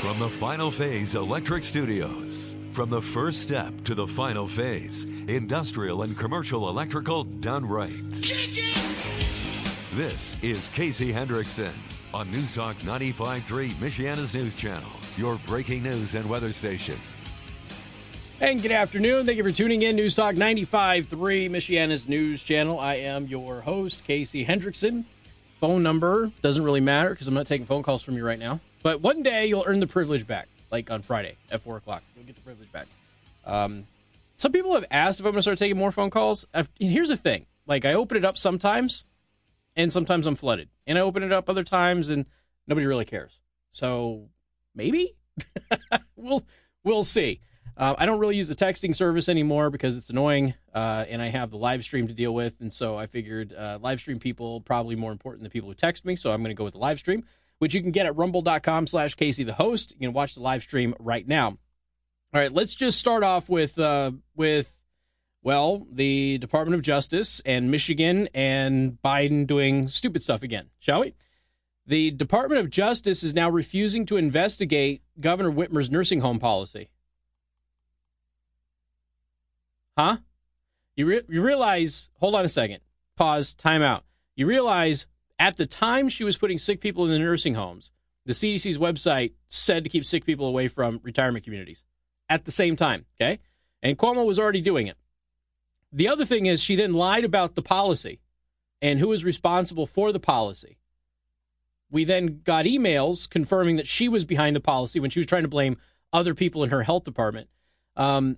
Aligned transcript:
From 0.00 0.20
the 0.20 0.30
Final 0.30 0.70
Phase 0.70 1.16
Electric 1.16 1.64
Studios. 1.64 2.56
From 2.70 2.88
the 2.88 3.02
first 3.02 3.42
step 3.42 3.74
to 3.82 3.96
the 3.96 4.06
final 4.06 4.46
phase, 4.46 5.06
industrial 5.26 6.02
and 6.02 6.16
commercial 6.16 6.68
electrical 6.68 7.24
done 7.24 7.66
right. 7.66 7.90
This 9.94 10.36
is 10.40 10.68
Casey 10.68 11.12
Hendrickson 11.12 11.72
on 12.14 12.30
News 12.30 12.54
Talk 12.54 12.76
95.3, 12.76 13.70
Michiana's 13.70 14.36
News 14.36 14.54
Channel, 14.54 14.88
your 15.16 15.34
breaking 15.44 15.82
news 15.82 16.14
and 16.14 16.30
weather 16.30 16.52
station. 16.52 16.96
And 18.40 18.62
good 18.62 18.70
afternoon. 18.70 19.26
Thank 19.26 19.36
you 19.36 19.42
for 19.42 19.50
tuning 19.50 19.82
in. 19.82 19.96
News 19.96 20.14
Talk 20.14 20.36
95.3, 20.36 21.08
Michiana's 21.50 22.06
News 22.06 22.44
Channel. 22.44 22.78
I 22.78 22.94
am 22.94 23.26
your 23.26 23.62
host, 23.62 24.04
Casey 24.04 24.46
Hendrickson. 24.46 25.06
Phone 25.58 25.82
number 25.82 26.30
doesn't 26.40 26.62
really 26.62 26.80
matter 26.80 27.10
because 27.10 27.26
I'm 27.26 27.34
not 27.34 27.46
taking 27.46 27.66
phone 27.66 27.82
calls 27.82 28.04
from 28.04 28.16
you 28.16 28.24
right 28.24 28.38
now. 28.38 28.60
But 28.82 29.00
one 29.00 29.22
day 29.22 29.46
you'll 29.46 29.64
earn 29.66 29.80
the 29.80 29.86
privilege 29.86 30.26
back, 30.26 30.48
like 30.70 30.90
on 30.90 31.02
Friday 31.02 31.36
at 31.50 31.62
4 31.62 31.76
o'clock. 31.76 32.02
You'll 32.16 32.26
get 32.26 32.36
the 32.36 32.42
privilege 32.42 32.70
back. 32.72 32.86
Um, 33.44 33.86
some 34.36 34.52
people 34.52 34.74
have 34.74 34.84
asked 34.90 35.18
if 35.18 35.26
I'm 35.26 35.32
going 35.32 35.38
to 35.38 35.42
start 35.42 35.58
taking 35.58 35.76
more 35.76 35.90
phone 35.90 36.10
calls. 36.10 36.46
I've, 36.54 36.70
here's 36.78 37.08
the 37.08 37.16
thing 37.16 37.46
like, 37.66 37.84
I 37.84 37.92
open 37.92 38.16
it 38.16 38.24
up 38.24 38.38
sometimes, 38.38 39.04
and 39.76 39.92
sometimes 39.92 40.26
I'm 40.26 40.36
flooded. 40.36 40.68
And 40.86 40.96
I 40.96 41.02
open 41.02 41.22
it 41.22 41.32
up 41.32 41.48
other 41.50 41.64
times, 41.64 42.08
and 42.08 42.24
nobody 42.66 42.86
really 42.86 43.04
cares. 43.04 43.40
So 43.70 44.28
maybe 44.74 45.16
we'll 46.16 46.46
we'll 46.82 47.04
see. 47.04 47.40
Uh, 47.76 47.94
I 47.96 48.06
don't 48.06 48.18
really 48.18 48.36
use 48.36 48.48
the 48.48 48.56
texting 48.56 48.94
service 48.94 49.28
anymore 49.28 49.70
because 49.70 49.96
it's 49.96 50.10
annoying, 50.10 50.54
uh, 50.74 51.04
and 51.08 51.22
I 51.22 51.28
have 51.28 51.50
the 51.50 51.58
live 51.58 51.84
stream 51.84 52.08
to 52.08 52.14
deal 52.14 52.34
with. 52.34 52.60
And 52.60 52.72
so 52.72 52.96
I 52.96 53.06
figured 53.06 53.52
uh, 53.52 53.78
live 53.80 54.00
stream 54.00 54.18
people 54.18 54.60
probably 54.62 54.96
more 54.96 55.12
important 55.12 55.42
than 55.42 55.50
people 55.50 55.68
who 55.68 55.74
text 55.74 56.04
me. 56.04 56.16
So 56.16 56.32
I'm 56.32 56.42
going 56.42 56.50
to 56.50 56.58
go 56.58 56.64
with 56.64 56.72
the 56.72 56.80
live 56.80 56.98
stream, 56.98 57.24
which 57.58 57.74
you 57.74 57.82
can 57.82 57.90
get 57.90 58.06
at 58.06 58.16
rumble.com 58.16 58.86
slash 58.86 59.14
Casey 59.14 59.44
the 59.44 59.54
host. 59.54 59.92
You 59.92 60.06
can 60.06 60.12
watch 60.12 60.34
the 60.34 60.40
live 60.40 60.62
stream 60.62 60.94
right 60.98 61.26
now. 61.26 61.58
All 62.34 62.40
right, 62.40 62.52
let's 62.52 62.74
just 62.74 62.98
start 62.98 63.22
off 63.22 63.48
with 63.48 63.78
uh, 63.78 64.12
with 64.36 64.74
well, 65.42 65.86
the 65.90 66.38
Department 66.38 66.74
of 66.74 66.82
Justice 66.82 67.40
and 67.46 67.70
Michigan 67.70 68.28
and 68.34 68.98
Biden 69.02 69.46
doing 69.46 69.88
stupid 69.88 70.22
stuff 70.22 70.42
again, 70.42 70.70
shall 70.78 71.00
we? 71.00 71.14
The 71.86 72.10
Department 72.10 72.60
of 72.60 72.68
Justice 72.68 73.22
is 73.22 73.32
now 73.32 73.48
refusing 73.48 74.04
to 74.06 74.16
investigate 74.16 75.02
Governor 75.20 75.50
Whitmer's 75.50 75.90
nursing 75.90 76.20
home 76.20 76.38
policy. 76.38 76.90
Huh? 79.96 80.18
You, 80.96 81.06
re- 81.06 81.22
you 81.28 81.40
realize, 81.40 82.10
hold 82.16 82.34
on 82.34 82.44
a 82.44 82.48
second, 82.48 82.80
pause, 83.16 83.54
time 83.54 83.80
out. 83.80 84.04
You 84.36 84.46
realize 84.46 85.06
at 85.38 85.56
the 85.56 85.66
time 85.66 86.08
she 86.08 86.24
was 86.24 86.36
putting 86.36 86.58
sick 86.58 86.80
people 86.80 87.04
in 87.04 87.10
the 87.10 87.18
nursing 87.18 87.54
homes, 87.54 87.90
the 88.26 88.32
CDC's 88.32 88.78
website 88.78 89.32
said 89.48 89.84
to 89.84 89.90
keep 89.90 90.04
sick 90.04 90.24
people 90.24 90.46
away 90.46 90.68
from 90.68 91.00
retirement 91.02 91.44
communities 91.44 91.84
at 92.28 92.44
the 92.44 92.52
same 92.52 92.76
time, 92.76 93.06
okay? 93.16 93.38
And 93.82 93.96
Cuomo 93.96 94.26
was 94.26 94.38
already 94.38 94.60
doing 94.60 94.86
it. 94.86 94.96
The 95.92 96.08
other 96.08 96.26
thing 96.26 96.46
is 96.46 96.62
she 96.62 96.76
then 96.76 96.92
lied 96.92 97.24
about 97.24 97.54
the 97.54 97.62
policy 97.62 98.20
and 98.82 98.98
who 98.98 99.08
was 99.08 99.24
responsible 99.24 99.86
for 99.86 100.12
the 100.12 100.20
policy. 100.20 100.78
We 101.90 102.04
then 102.04 102.42
got 102.44 102.66
emails 102.66 103.28
confirming 103.28 103.76
that 103.76 103.86
she 103.86 104.08
was 104.08 104.24
behind 104.24 104.54
the 104.54 104.60
policy 104.60 105.00
when 105.00 105.10
she 105.10 105.20
was 105.20 105.26
trying 105.26 105.42
to 105.42 105.48
blame 105.48 105.78
other 106.12 106.34
people 106.34 106.62
in 106.62 106.70
her 106.70 106.82
health 106.82 107.04
department. 107.04 107.48
Um, 107.96 108.36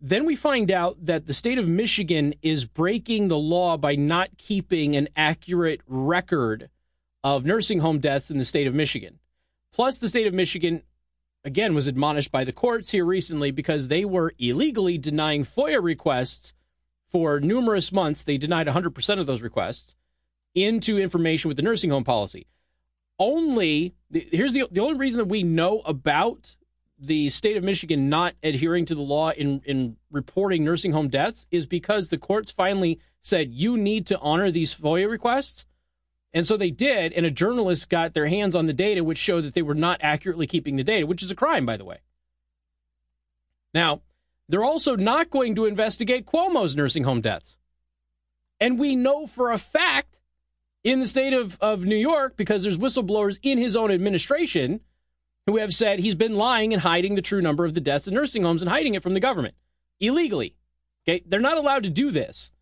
then 0.00 0.24
we 0.24 0.36
find 0.36 0.70
out 0.70 1.04
that 1.04 1.26
the 1.26 1.34
state 1.34 1.58
of 1.58 1.66
Michigan 1.66 2.34
is 2.40 2.66
breaking 2.66 3.28
the 3.28 3.38
law 3.38 3.76
by 3.76 3.96
not 3.96 4.38
keeping 4.38 4.94
an 4.94 5.08
accurate 5.16 5.80
record 5.86 6.70
of 7.24 7.44
nursing 7.44 7.80
home 7.80 7.98
deaths 7.98 8.30
in 8.30 8.38
the 8.38 8.44
state 8.44 8.66
of 8.66 8.74
Michigan. 8.74 9.18
Plus, 9.72 9.98
the 9.98 10.08
state 10.08 10.26
of 10.26 10.34
Michigan, 10.34 10.82
again, 11.44 11.74
was 11.74 11.88
admonished 11.88 12.30
by 12.30 12.44
the 12.44 12.52
courts 12.52 12.90
here 12.90 13.04
recently 13.04 13.50
because 13.50 13.88
they 13.88 14.04
were 14.04 14.34
illegally 14.38 14.98
denying 14.98 15.44
FOIA 15.44 15.82
requests 15.82 16.54
for 17.10 17.40
numerous 17.40 17.90
months. 17.90 18.22
They 18.22 18.38
denied 18.38 18.68
100% 18.68 19.20
of 19.20 19.26
those 19.26 19.42
requests 19.42 19.96
into 20.54 20.98
information 20.98 21.48
with 21.48 21.56
the 21.56 21.62
nursing 21.62 21.90
home 21.90 22.04
policy. 22.04 22.46
Only, 23.18 23.94
here's 24.12 24.52
the, 24.52 24.64
the 24.70 24.80
only 24.80 24.96
reason 24.96 25.18
that 25.18 25.24
we 25.24 25.42
know 25.42 25.80
about 25.80 26.56
the 26.98 27.28
state 27.30 27.56
of 27.56 27.62
Michigan 27.62 28.08
not 28.08 28.34
adhering 28.42 28.84
to 28.86 28.94
the 28.94 29.02
law 29.02 29.30
in, 29.30 29.60
in 29.64 29.96
reporting 30.10 30.64
nursing 30.64 30.92
home 30.92 31.08
deaths 31.08 31.46
is 31.50 31.66
because 31.66 32.08
the 32.08 32.18
courts 32.18 32.50
finally 32.50 32.98
said 33.20 33.52
you 33.52 33.76
need 33.76 34.06
to 34.06 34.18
honor 34.18 34.50
these 34.50 34.74
FOIA 34.74 35.08
requests. 35.08 35.66
And 36.32 36.46
so 36.46 36.56
they 36.56 36.70
did, 36.70 37.12
and 37.14 37.24
a 37.24 37.30
journalist 37.30 37.88
got 37.88 38.12
their 38.12 38.26
hands 38.26 38.54
on 38.54 38.66
the 38.66 38.72
data, 38.72 39.02
which 39.02 39.18
showed 39.18 39.44
that 39.44 39.54
they 39.54 39.62
were 39.62 39.74
not 39.74 40.00
accurately 40.02 40.46
keeping 40.46 40.76
the 40.76 40.84
data, 40.84 41.06
which 41.06 41.22
is 41.22 41.30
a 41.30 41.36
crime, 41.36 41.64
by 41.64 41.76
the 41.76 41.84
way. 41.84 41.98
Now, 43.72 44.02
they're 44.48 44.64
also 44.64 44.96
not 44.96 45.30
going 45.30 45.54
to 45.54 45.66
investigate 45.66 46.26
Cuomo's 46.26 46.76
nursing 46.76 47.04
home 47.04 47.20
deaths. 47.20 47.56
And 48.60 48.78
we 48.78 48.96
know 48.96 49.26
for 49.26 49.52
a 49.52 49.58
fact 49.58 50.20
in 50.84 51.00
the 51.00 51.06
state 51.06 51.32
of, 51.32 51.58
of 51.60 51.84
New 51.84 51.96
York, 51.96 52.36
because 52.36 52.62
there's 52.62 52.78
whistleblowers 52.78 53.38
in 53.42 53.58
his 53.58 53.76
own 53.76 53.90
administration, 53.90 54.80
who 55.48 55.56
have 55.56 55.72
said 55.72 55.98
he's 55.98 56.14
been 56.14 56.36
lying 56.36 56.74
and 56.74 56.82
hiding 56.82 57.14
the 57.14 57.22
true 57.22 57.40
number 57.40 57.64
of 57.64 57.72
the 57.72 57.80
deaths 57.80 58.06
in 58.06 58.12
nursing 58.12 58.42
homes 58.42 58.60
and 58.60 58.70
hiding 58.70 58.92
it 58.92 59.02
from 59.02 59.14
the 59.14 59.20
government 59.20 59.54
illegally. 59.98 60.54
Okay, 61.08 61.22
they're 61.26 61.40
not 61.40 61.56
allowed 61.56 61.84
to 61.84 61.88
do 61.88 62.10
this. 62.10 62.52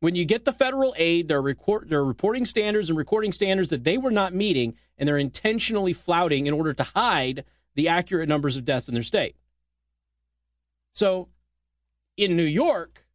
When 0.00 0.16
you 0.16 0.24
get 0.24 0.44
the 0.44 0.52
federal 0.52 0.96
aid, 0.98 1.28
they're, 1.28 1.40
record, 1.40 1.90
they're 1.90 2.04
reporting 2.04 2.44
standards 2.44 2.90
and 2.90 2.98
recording 2.98 3.30
standards 3.30 3.70
that 3.70 3.84
they 3.84 3.96
were 3.96 4.10
not 4.10 4.34
meeting, 4.34 4.74
and 4.98 5.08
they're 5.08 5.16
intentionally 5.16 5.92
flouting 5.92 6.48
in 6.48 6.54
order 6.54 6.72
to 6.74 6.82
hide 6.82 7.44
the 7.76 7.86
accurate 7.86 8.28
numbers 8.28 8.56
of 8.56 8.64
deaths 8.64 8.88
in 8.88 8.94
their 8.94 9.04
state. 9.04 9.36
So, 10.92 11.28
in 12.16 12.36
New 12.36 12.42
York, 12.42 13.06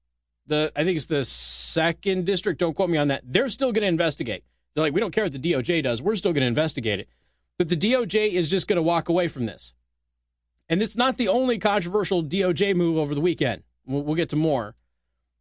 the 0.47 0.72
I 0.78 0.86
think 0.86 0.96
it's 0.96 1.07
the 1.07 1.25
second 1.25 2.25
district. 2.25 2.62
Don't 2.62 2.74
quote 2.74 2.90
me 2.90 2.97
on 2.97 3.09
that. 3.09 3.24
They're 3.25 3.50
still 3.50 3.74
going 3.74 3.81
to 3.81 3.88
investigate. 3.88 4.46
They're 4.74 4.84
like, 4.86 4.94
we 4.94 5.01
don't 5.01 5.12
care 5.12 5.25
what 5.25 5.34
the 5.34 5.40
DOJ 5.40 5.84
does. 5.84 6.01
We're 6.01 6.16
still 6.16 6.31
going 6.31 6.44
to 6.44 6.47
investigate 6.47 7.01
it 7.01 7.09
that 7.59 7.67
the 7.67 7.77
DOJ 7.77 8.31
is 8.31 8.49
just 8.49 8.67
going 8.67 8.77
to 8.77 8.81
walk 8.81 9.09
away 9.09 9.27
from 9.27 9.45
this. 9.45 9.73
And 10.69 10.81
it's 10.81 10.95
not 10.95 11.17
the 11.17 11.27
only 11.27 11.59
controversial 11.59 12.23
DOJ 12.23 12.75
move 12.75 12.97
over 12.97 13.13
the 13.13 13.21
weekend. 13.21 13.63
We'll, 13.85 14.01
we'll 14.01 14.15
get 14.15 14.29
to 14.29 14.35
more. 14.35 14.75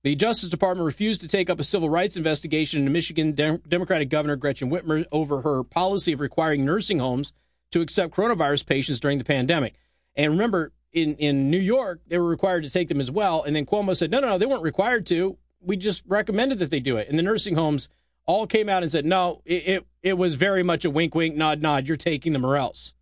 The 0.02 0.16
Justice 0.16 0.48
Department 0.48 0.84
refused 0.84 1.20
to 1.20 1.28
take 1.28 1.48
up 1.48 1.60
a 1.60 1.64
civil 1.64 1.88
rights 1.88 2.16
investigation 2.16 2.80
into 2.80 2.90
Michigan 2.90 3.32
Dem- 3.32 3.62
Democratic 3.68 4.10
Governor 4.10 4.36
Gretchen 4.36 4.70
Whitmer 4.70 5.04
over 5.12 5.42
her 5.42 5.62
policy 5.62 6.12
of 6.12 6.20
requiring 6.20 6.64
nursing 6.64 6.98
homes 6.98 7.32
to 7.70 7.80
accept 7.80 8.14
coronavirus 8.14 8.66
patients 8.66 9.00
during 9.00 9.18
the 9.18 9.24
pandemic. 9.24 9.74
And 10.16 10.32
remember, 10.32 10.72
in, 10.92 11.14
in 11.16 11.50
New 11.50 11.58
York, 11.58 12.00
they 12.08 12.18
were 12.18 12.28
required 12.28 12.64
to 12.64 12.70
take 12.70 12.88
them 12.88 13.00
as 13.00 13.10
well. 13.10 13.44
And 13.44 13.54
then 13.54 13.66
Cuomo 13.66 13.96
said, 13.96 14.10
no, 14.10 14.18
no, 14.18 14.30
no, 14.30 14.38
they 14.38 14.46
weren't 14.46 14.62
required 14.62 15.06
to. 15.06 15.36
We 15.60 15.76
just 15.76 16.02
recommended 16.06 16.58
that 16.58 16.70
they 16.70 16.80
do 16.80 16.96
it. 16.96 17.08
And 17.08 17.18
the 17.18 17.22
nursing 17.22 17.54
homes 17.54 17.88
all 18.28 18.47
came 18.47 18.69
out 18.69 18.83
and 18.83 18.93
said, 18.93 19.06
no, 19.06 19.41
it, 19.47 19.66
it, 19.66 19.87
it 20.03 20.12
was 20.19 20.34
very 20.34 20.62
much 20.62 20.84
a 20.84 20.91
wink, 20.91 21.15
wink, 21.15 21.34
nod, 21.34 21.62
nod. 21.62 21.89
You're 21.89 21.97
taking 21.97 22.34
them 22.34 22.44
or 22.44 22.56
else. 22.56 22.93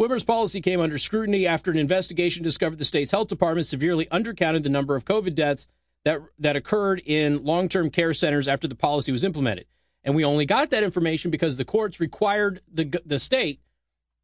Whitmer's 0.00 0.24
policy 0.24 0.62
came 0.62 0.80
under 0.80 0.98
scrutiny 0.98 1.46
after 1.46 1.70
an 1.70 1.76
investigation 1.76 2.42
discovered 2.42 2.78
the 2.78 2.84
state's 2.84 3.10
health 3.10 3.28
department 3.28 3.66
severely 3.66 4.06
undercounted 4.06 4.62
the 4.62 4.70
number 4.70 4.96
of 4.96 5.04
COVID 5.04 5.34
deaths 5.34 5.66
that, 6.04 6.22
that 6.38 6.56
occurred 6.56 7.02
in 7.04 7.44
long 7.44 7.68
term 7.68 7.90
care 7.90 8.14
centers 8.14 8.48
after 8.48 8.66
the 8.66 8.74
policy 8.74 9.12
was 9.12 9.22
implemented. 9.22 9.66
And 10.02 10.14
we 10.14 10.24
only 10.24 10.46
got 10.46 10.70
that 10.70 10.82
information 10.82 11.30
because 11.30 11.58
the 11.58 11.64
courts 11.64 12.00
required 12.00 12.62
the, 12.72 13.00
the 13.04 13.18
state 13.18 13.60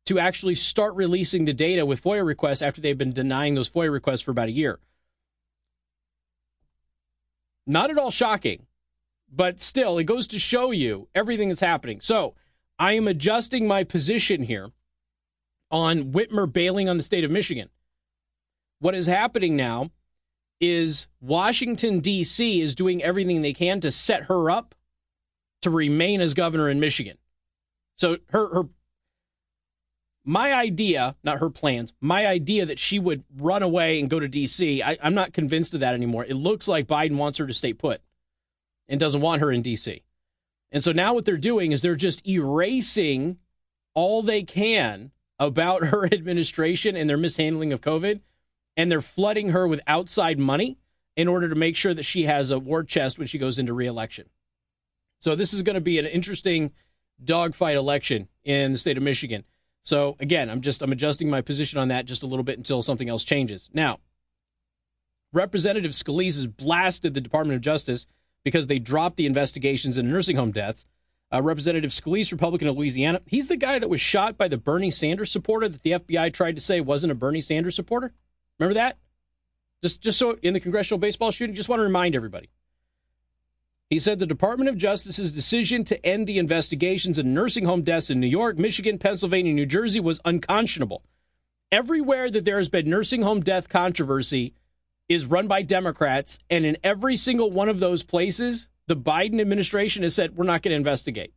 to 0.07 0.19
actually 0.19 0.55
start 0.55 0.95
releasing 0.95 1.45
the 1.45 1.53
data 1.53 1.85
with 1.85 2.03
FOIA 2.03 2.25
requests 2.25 2.63
after 2.63 2.81
they've 2.81 2.97
been 2.97 3.13
denying 3.13 3.57
those 3.57 3.69
FOIA 3.69 3.93
requests 3.93 4.23
for 4.23 4.31
about 4.31 4.49
a 4.49 4.53
year. 4.53 4.79
Not 7.67 7.91
at 7.91 7.99
all 7.99 8.11
shocking 8.11 8.67
but 9.33 9.61
still, 9.61 9.97
it 9.99 10.05
goes 10.05 10.27
to 10.29 10.39
show 10.39 10.71
you 10.71 11.09
everything 11.15 11.49
that's 11.49 11.61
happening. 11.61 12.01
So 12.01 12.35
I 12.79 12.93
am 12.93 13.09
adjusting 13.09 13.67
my 13.67 13.83
position 13.83 14.43
here 14.43 14.71
on 15.71 16.13
Whitmer 16.13 16.53
bailing 16.53 16.89
on 16.89 16.99
the 16.99 17.03
state 17.03 17.25
of 17.25 17.31
Michigan. 17.31 17.71
What 18.79 18.95
is 18.95 19.07
happening 19.07 19.57
now 19.57 19.91
is 20.61 21.07
Washington, 21.21 22.01
D.C. 22.01 22.61
is 22.61 22.75
doing 22.75 23.03
everything 23.03 23.41
they 23.41 23.55
can 23.55 23.81
to 23.81 23.91
set 23.91 24.25
her 24.25 24.51
up 24.51 24.75
to 25.63 25.71
remain 25.71 26.21
as 26.21 26.35
governor 26.35 26.69
in 26.69 26.79
Michigan. 26.79 27.17
So 27.97 28.19
her, 28.31 28.55
her 28.55 28.63
my 30.25 30.53
idea, 30.53 31.17
not 31.25 31.39
her 31.39 31.51
plans, 31.51 31.95
my 32.01 32.27
idea 32.27 32.67
that 32.67 32.79
she 32.79 32.99
would 32.99 33.25
run 33.37 33.63
away 33.63 33.99
and 33.99 34.11
go 34.11 34.21
to 34.21 34.29
D.C., 34.29 34.83
I, 34.83 34.99
I'm 35.03 35.15
not 35.15 35.33
convinced 35.33 35.75
of 35.75 35.81
that 35.81 35.95
anymore. 35.95 36.25
It 36.25 36.35
looks 36.35 36.69
like 36.69 36.87
Biden 36.87 37.17
wants 37.17 37.39
her 37.39 37.47
to 37.47 37.55
stay 37.55 37.73
put 37.73 38.03
and 38.93 39.01
doesn't 39.01 39.23
want 39.23 39.41
her 39.41 39.51
in 39.51 39.63
D.C. 39.63 40.05
And 40.71 40.85
so 40.85 40.93
now 40.93 41.15
what 41.15 41.25
they're 41.25 41.39
doing 41.39 41.73
is 41.73 41.81
they're 41.81 41.97
just 41.97 42.25
erasing 42.29 43.39
all 43.95 44.23
they 44.23 44.43
can 44.43 45.11
about 45.39 45.87
her 45.87 46.05
administration 46.05 46.95
and 46.95 47.09
their 47.11 47.17
mishandling 47.17 47.73
of 47.73 47.81
COVID, 47.81 48.21
and 48.77 48.93
they're 48.93 49.01
flooding 49.01 49.49
her 49.49 49.67
with 49.67 49.81
outside 49.87 50.39
money 50.39 50.79
in 51.17 51.27
order 51.27 51.49
to 51.49 51.55
make 51.55 51.75
sure 51.75 51.95
that 51.95 52.05
she 52.05 52.25
has 52.25 52.51
a 52.51 52.59
war 52.59 52.85
chest 52.85 53.19
when 53.19 53.27
she 53.27 53.39
goes 53.39 53.59
into 53.59 53.73
reelection. 53.73 54.29
So 55.21 55.35
this 55.35 55.55
is 55.55 55.63
going 55.63 55.75
to 55.75 55.81
be 55.81 55.99
an 55.99 56.07
interesting 56.07 56.73
dogfight 57.23 57.77
election 57.77 58.29
in 58.45 58.73
the 58.73 58.79
state 58.79 58.97
of 58.99 59.03
Michigan. 59.03 59.45
So 59.83 60.17
again, 60.21 60.51
I'm 60.51 60.61
just 60.61 60.83
I'm 60.83 60.93
adjusting 60.93 61.31
my 61.31 61.41
position 61.41 61.79
on 61.79 61.89
that 61.89 62.05
just 62.05 62.23
a 62.23 62.27
little 62.27 62.45
bit 62.45 62.59
until 62.59 62.83
something 62.83 63.09
else 63.09 63.25
changes. 63.25 63.71
Now, 63.73 64.01
Representative 65.33 65.93
Scalise 65.93 66.37
has 66.37 66.47
blasted 66.47 67.15
the 67.15 67.21
Department 67.21 67.57
of 67.57 67.63
Justice 67.63 68.07
because 68.45 68.67
they 68.67 68.79
dropped 68.79 69.17
the 69.17 69.27
investigations 69.27 69.97
into 69.97 70.11
nursing 70.11 70.37
home 70.37 70.53
deaths. 70.53 70.87
Uh, 71.33 71.41
Representative 71.41 71.93
Scalise, 71.93 72.31
Republican 72.31 72.69
of 72.69 72.77
Louisiana, 72.77 73.23
he's 73.27 73.49
the 73.49 73.57
guy 73.57 73.79
that 73.79 73.89
was 73.89 74.01
shot 74.01 74.37
by 74.37 74.49
the 74.49 74.59
Bernie 74.59 74.91
Sanders 74.91 75.31
supporter 75.31 75.69
that 75.69 75.83
the 75.83 75.93
FBI 75.93 76.33
tried 76.33 76.57
to 76.57 76.63
say 76.63 76.81
wasn't 76.81 77.11
a 77.11 77.15
Bernie 77.15 77.41
Sanders 77.41 77.75
supporter. 77.75 78.13
Remember 78.59 78.75
that? 78.75 78.99
Just 79.83 80.03
just 80.03 80.19
so 80.19 80.39
in 80.43 80.53
the 80.53 80.61
congressional 80.61 80.99
baseball 80.99 81.31
shooting, 81.31 81.57
just 81.57 81.69
want 81.69 81.81
to 81.81 81.85
remind 81.85 82.15
everybody. 82.15 82.51
He 83.89 83.99
said 83.99 84.19
the 84.19 84.27
Department 84.27 84.71
of 84.71 84.79
Justice's 84.79 85.33
decision 85.33 85.85
to 85.85 86.07
end 86.07 86.27
the 86.27 86.39
investigations 86.39 87.19
in 87.19 87.35
nursing 87.35 87.67
home 87.67 87.83
deaths 87.83 88.09
in 88.09 88.21
New 88.21 88.27
York, 88.27 88.59
Michigan, 88.59 88.99
Pennsylvania, 88.99 89.53
New 89.53 89.67
Jersey 89.67 90.01
was 90.01 90.21
unconscionable. 90.25 91.03
Everywhere 91.71 92.31
that 92.31 92.45
there 92.45 92.59
has 92.59 92.69
been 92.69 92.89
nursing 92.89 93.23
home 93.23 93.41
death 93.41 93.69
controversy 93.69 94.55
is 95.09 95.27
run 95.27 95.49
by 95.49 95.63
Democrats, 95.63 96.39
and 96.49 96.65
in 96.65 96.77
every 96.83 97.17
single 97.17 97.51
one 97.51 97.69
of 97.69 97.81
those 97.81 98.03
places, 98.03 98.69
the 98.87 98.97
Biden 98.97 99.41
administration 99.41 100.03
has 100.03 100.15
said 100.15 100.37
we're 100.37 100.45
not 100.45 100.63
going 100.63 100.73
to 100.73 100.77
investigate. 100.77 101.33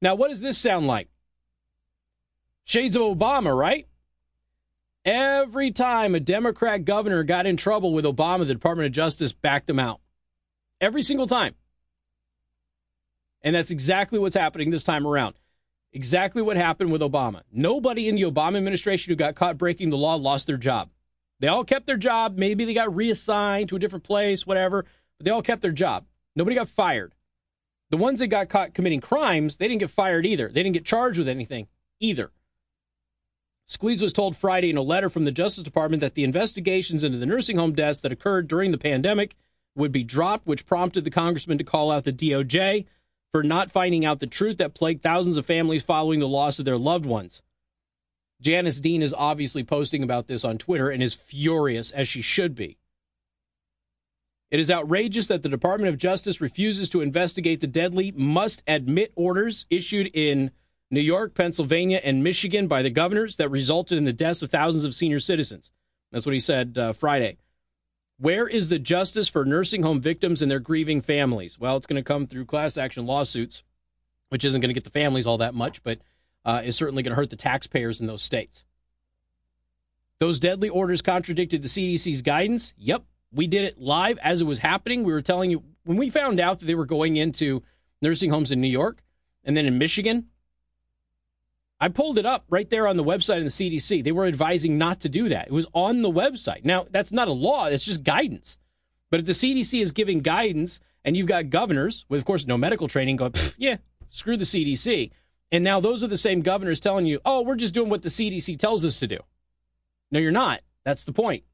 Now, 0.00 0.14
what 0.14 0.28
does 0.28 0.40
this 0.40 0.58
sound 0.58 0.86
like? 0.86 1.08
Shades 2.64 2.96
of 2.96 3.02
Obama, 3.02 3.56
right? 3.56 3.86
Every 5.04 5.70
time 5.70 6.14
a 6.14 6.20
Democrat 6.20 6.84
governor 6.84 7.22
got 7.22 7.46
in 7.46 7.56
trouble 7.56 7.92
with 7.92 8.04
Obama, 8.04 8.46
the 8.46 8.54
Department 8.54 8.86
of 8.86 8.92
Justice 8.92 9.32
backed 9.32 9.70
him 9.70 9.78
out 9.78 10.00
every 10.80 11.02
single 11.02 11.26
time. 11.26 11.54
And 13.42 13.54
that's 13.54 13.70
exactly 13.70 14.18
what's 14.18 14.36
happening 14.36 14.70
this 14.70 14.84
time 14.84 15.06
around. 15.06 15.36
Exactly 15.92 16.42
what 16.42 16.56
happened 16.56 16.92
with 16.92 17.00
Obama. 17.00 17.42
Nobody 17.50 18.08
in 18.08 18.16
the 18.16 18.22
Obama 18.22 18.58
administration 18.58 19.10
who 19.10 19.16
got 19.16 19.34
caught 19.34 19.56
breaking 19.56 19.90
the 19.90 19.96
law 19.96 20.16
lost 20.16 20.46
their 20.46 20.56
job. 20.56 20.90
They 21.40 21.48
all 21.48 21.64
kept 21.64 21.86
their 21.86 21.96
job. 21.96 22.36
Maybe 22.36 22.64
they 22.64 22.74
got 22.74 22.94
reassigned 22.94 23.68
to 23.68 23.76
a 23.76 23.78
different 23.78 24.04
place, 24.04 24.46
whatever, 24.46 24.84
but 25.18 25.24
they 25.24 25.30
all 25.30 25.42
kept 25.42 25.62
their 25.62 25.72
job. 25.72 26.06
Nobody 26.34 26.56
got 26.56 26.68
fired. 26.68 27.14
The 27.90 27.96
ones 27.96 28.18
that 28.18 28.26
got 28.26 28.48
caught 28.48 28.74
committing 28.74 29.00
crimes, 29.00 29.56
they 29.56 29.68
didn't 29.68 29.80
get 29.80 29.90
fired 29.90 30.26
either. 30.26 30.48
They 30.48 30.62
didn't 30.62 30.74
get 30.74 30.84
charged 30.84 31.18
with 31.18 31.28
anything 31.28 31.68
either. 32.00 32.32
Scalise 33.68 34.02
was 34.02 34.12
told 34.12 34.36
Friday 34.36 34.70
in 34.70 34.76
a 34.76 34.82
letter 34.82 35.10
from 35.10 35.24
the 35.24 35.32
Justice 35.32 35.62
Department 35.62 36.00
that 36.00 36.14
the 36.14 36.24
investigations 36.24 37.04
into 37.04 37.18
the 37.18 37.26
nursing 37.26 37.58
home 37.58 37.72
deaths 37.72 38.00
that 38.00 38.12
occurred 38.12 38.48
during 38.48 38.72
the 38.72 38.78
pandemic 38.78 39.36
would 39.74 39.92
be 39.92 40.04
dropped, 40.04 40.46
which 40.46 40.66
prompted 40.66 41.04
the 41.04 41.10
congressman 41.10 41.58
to 41.58 41.64
call 41.64 41.90
out 41.90 42.04
the 42.04 42.12
DOJ 42.12 42.86
for 43.30 43.42
not 43.42 43.70
finding 43.70 44.04
out 44.04 44.20
the 44.20 44.26
truth 44.26 44.56
that 44.56 44.74
plagued 44.74 45.02
thousands 45.02 45.36
of 45.36 45.44
families 45.44 45.82
following 45.82 46.18
the 46.18 46.28
loss 46.28 46.58
of 46.58 46.64
their 46.64 46.78
loved 46.78 47.04
ones. 47.04 47.42
Janice 48.40 48.80
Dean 48.80 49.02
is 49.02 49.14
obviously 49.14 49.64
posting 49.64 50.02
about 50.02 50.26
this 50.26 50.44
on 50.44 50.58
Twitter 50.58 50.90
and 50.90 51.02
is 51.02 51.14
furious, 51.14 51.90
as 51.90 52.08
she 52.08 52.22
should 52.22 52.54
be. 52.54 52.78
It 54.50 54.60
is 54.60 54.70
outrageous 54.70 55.26
that 55.26 55.42
the 55.42 55.48
Department 55.48 55.90
of 55.90 55.98
Justice 55.98 56.40
refuses 56.40 56.88
to 56.90 57.02
investigate 57.02 57.60
the 57.60 57.66
deadly 57.66 58.12
must 58.12 58.62
admit 58.66 59.12
orders 59.14 59.66
issued 59.68 60.10
in 60.14 60.52
New 60.90 61.02
York, 61.02 61.34
Pennsylvania, 61.34 62.00
and 62.02 62.24
Michigan 62.24 62.66
by 62.66 62.80
the 62.80 62.88
governors 62.88 63.36
that 63.36 63.50
resulted 63.50 63.98
in 63.98 64.04
the 64.04 64.12
deaths 64.12 64.40
of 64.40 64.50
thousands 64.50 64.84
of 64.84 64.94
senior 64.94 65.20
citizens. 65.20 65.70
That's 66.12 66.24
what 66.24 66.32
he 66.32 66.40
said 66.40 66.78
uh, 66.78 66.92
Friday. 66.94 67.36
Where 68.18 68.48
is 68.48 68.68
the 68.68 68.78
justice 68.78 69.28
for 69.28 69.44
nursing 69.44 69.82
home 69.82 70.00
victims 70.00 70.40
and 70.40 70.50
their 70.50 70.60
grieving 70.60 71.02
families? 71.02 71.58
Well, 71.58 71.76
it's 71.76 71.86
going 71.86 72.02
to 72.02 72.06
come 72.06 72.26
through 72.26 72.46
class 72.46 72.78
action 72.78 73.04
lawsuits, 73.04 73.62
which 74.30 74.44
isn't 74.44 74.60
going 74.60 74.70
to 74.70 74.74
get 74.74 74.84
the 74.84 74.90
families 74.90 75.26
all 75.26 75.38
that 75.38 75.54
much, 75.54 75.82
but 75.82 75.98
uh, 76.44 76.62
is 76.64 76.76
certainly 76.76 77.02
going 77.02 77.12
to 77.12 77.16
hurt 77.16 77.30
the 77.30 77.36
taxpayers 77.36 78.00
in 78.00 78.06
those 78.06 78.22
states. 78.22 78.64
Those 80.18 80.38
deadly 80.38 80.68
orders 80.68 81.02
contradicted 81.02 81.62
the 81.62 81.68
CDC's 81.68 82.22
guidance. 82.22 82.72
Yep, 82.76 83.04
we 83.32 83.46
did 83.46 83.64
it 83.64 83.78
live 83.78 84.18
as 84.18 84.40
it 84.40 84.44
was 84.44 84.60
happening. 84.60 85.04
We 85.04 85.12
were 85.12 85.22
telling 85.22 85.50
you 85.50 85.62
when 85.84 85.96
we 85.96 86.10
found 86.10 86.40
out 86.40 86.58
that 86.58 86.66
they 86.66 86.74
were 86.74 86.86
going 86.86 87.16
into 87.16 87.62
nursing 88.02 88.30
homes 88.30 88.50
in 88.50 88.60
New 88.60 88.68
York 88.68 89.02
and 89.44 89.56
then 89.56 89.66
in 89.66 89.78
Michigan 89.78 90.26
I 91.80 91.88
pulled 91.88 92.18
it 92.18 92.26
up 92.26 92.44
right 92.48 92.68
there 92.68 92.88
on 92.88 92.96
the 92.96 93.04
website 93.04 93.38
of 93.38 93.44
the 93.44 93.50
CDC. 93.50 94.02
They 94.02 94.12
were 94.12 94.26
advising 94.26 94.78
not 94.78 95.00
to 95.00 95.08
do 95.08 95.28
that. 95.28 95.46
It 95.46 95.52
was 95.52 95.66
on 95.72 96.02
the 96.02 96.10
website. 96.10 96.64
Now, 96.64 96.86
that's 96.90 97.12
not 97.12 97.28
a 97.28 97.32
law, 97.32 97.66
it's 97.66 97.84
just 97.84 98.02
guidance. 98.02 98.56
But 99.10 99.20
if 99.20 99.26
the 99.26 99.32
CDC 99.32 99.80
is 99.80 99.92
giving 99.92 100.20
guidance 100.20 100.80
and 101.04 101.16
you've 101.16 101.28
got 101.28 101.50
governors 101.50 102.04
with, 102.08 102.18
of 102.20 102.24
course, 102.24 102.46
no 102.46 102.58
medical 102.58 102.88
training 102.88 103.16
going, 103.16 103.32
yeah, 103.56 103.76
screw 104.08 104.36
the 104.36 104.44
CDC. 104.44 105.12
And 105.50 105.64
now 105.64 105.80
those 105.80 106.04
are 106.04 106.08
the 106.08 106.18
same 106.18 106.42
governors 106.42 106.80
telling 106.80 107.06
you, 107.06 107.20
oh, 107.24 107.42
we're 107.42 107.56
just 107.56 107.74
doing 107.74 107.88
what 107.88 108.02
the 108.02 108.08
CDC 108.08 108.58
tells 108.58 108.84
us 108.84 108.98
to 108.98 109.06
do. 109.06 109.18
No, 110.10 110.18
you're 110.18 110.30
not. 110.30 110.60
That's 110.84 111.04
the 111.04 111.12
point. 111.12 111.44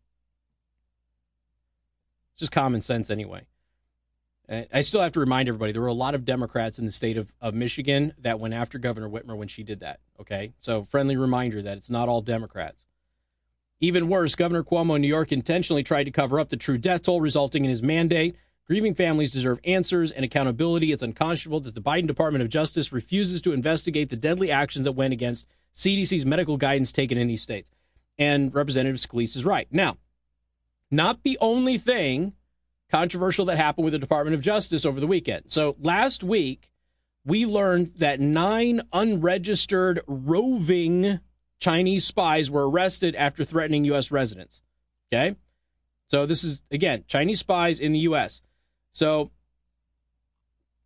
It's 2.33 2.41
Just 2.41 2.53
common 2.53 2.83
sense, 2.83 3.11
anyway. 3.11 3.47
Uh, 4.49 4.63
I 4.73 4.81
still 4.83 5.01
have 5.01 5.13
to 5.13 5.21
remind 5.21 5.49
everybody 5.49 5.73
there 5.73 5.81
were 5.81 5.87
a 5.89 5.93
lot 5.93 6.15
of 6.15 6.25
Democrats 6.25 6.79
in 6.79 6.85
the 6.85 6.91
state 6.91 7.17
of, 7.17 7.33
of 7.41 7.55
Michigan 7.55 8.13
that 8.19 8.41
went 8.41 8.55
after 8.55 8.79
Governor 8.79 9.09
Whitmer 9.09 9.37
when 9.37 9.49
she 9.49 9.63
did 9.63 9.81
that. 9.81 10.01
Okay. 10.21 10.53
So, 10.59 10.85
friendly 10.85 11.17
reminder 11.17 11.63
that 11.63 11.79
it's 11.79 11.89
not 11.89 12.09
all 12.09 12.21
Democrats. 12.21 12.87
Even 13.81 14.09
worse, 14.09 14.35
Governor 14.35 14.63
Cuomo 14.63 14.97
in 14.97 15.03
New 15.03 15.09
York 15.09 15.33
intentionally 15.33 15.83
tried 15.83 16.05
to 16.05 16.11
cover 16.11 16.39
up 16.39 16.49
the 16.49 16.57
true 16.57 16.79
death 16.79 17.03
toll, 17.03 17.21
resulting 17.21 17.65
in 17.65 17.71
his 17.71 17.83
mandate. 17.83 18.37
Grieving 18.67 18.95
families 18.95 19.31
deserve 19.31 19.61
answers 19.65 20.11
and 20.11 20.25
accountability. 20.25 20.91
It's 20.91 21.03
unconscionable 21.03 21.61
that 21.61 21.75
the 21.75 21.83
Biden 21.83 22.07
Department 22.07 22.43
of 22.43 22.49
Justice 22.49 22.93
refuses 22.93 23.43
to 23.43 23.53
investigate 23.53 24.09
the 24.09 24.17
deadly 24.17 24.51
actions 24.51 24.85
that 24.85 24.93
went 24.93 25.13
against 25.13 25.47
CDC's 25.75 26.25
medical 26.25 26.57
guidance 26.57 26.91
taken 26.91 27.19
in 27.19 27.29
these 27.29 27.43
states. 27.43 27.71
And 28.19 28.55
Representative 28.55 29.01
Scalise 29.01 29.37
is 29.37 29.45
right. 29.45 29.69
Now, 29.71 29.99
not 30.91 31.25
the 31.25 31.37
only 31.41 31.77
thing 31.77 32.33
controversial 32.91 33.45
that 33.47 33.57
happened 33.57 33.85
with 33.85 33.93
the 33.93 33.99
Department 33.99 34.35
of 34.35 34.41
Justice 34.41 34.87
over 34.87 35.01
the 35.01 35.07
weekend. 35.07 35.45
So 35.49 35.77
last 35.81 36.23
week, 36.23 36.71
we 37.25 37.45
learned 37.45 37.95
that 37.97 38.21
nine 38.21 38.83
unregistered 38.93 40.01
roving 40.07 41.21
Chinese 41.59 42.07
spies 42.07 42.51
were 42.51 42.69
arrested 42.69 43.15
after 43.17 43.45
threatening 43.45 43.85
U.S. 43.87 44.11
residents. 44.11 44.63
Okay. 45.13 45.37
So 46.07 46.25
this 46.25 46.45
is, 46.45 46.63
again, 46.71 47.05
Chinese 47.09 47.41
spies 47.41 47.81
in 47.81 47.93
the 47.93 48.01
U.S. 48.01 48.41
So 48.95 49.33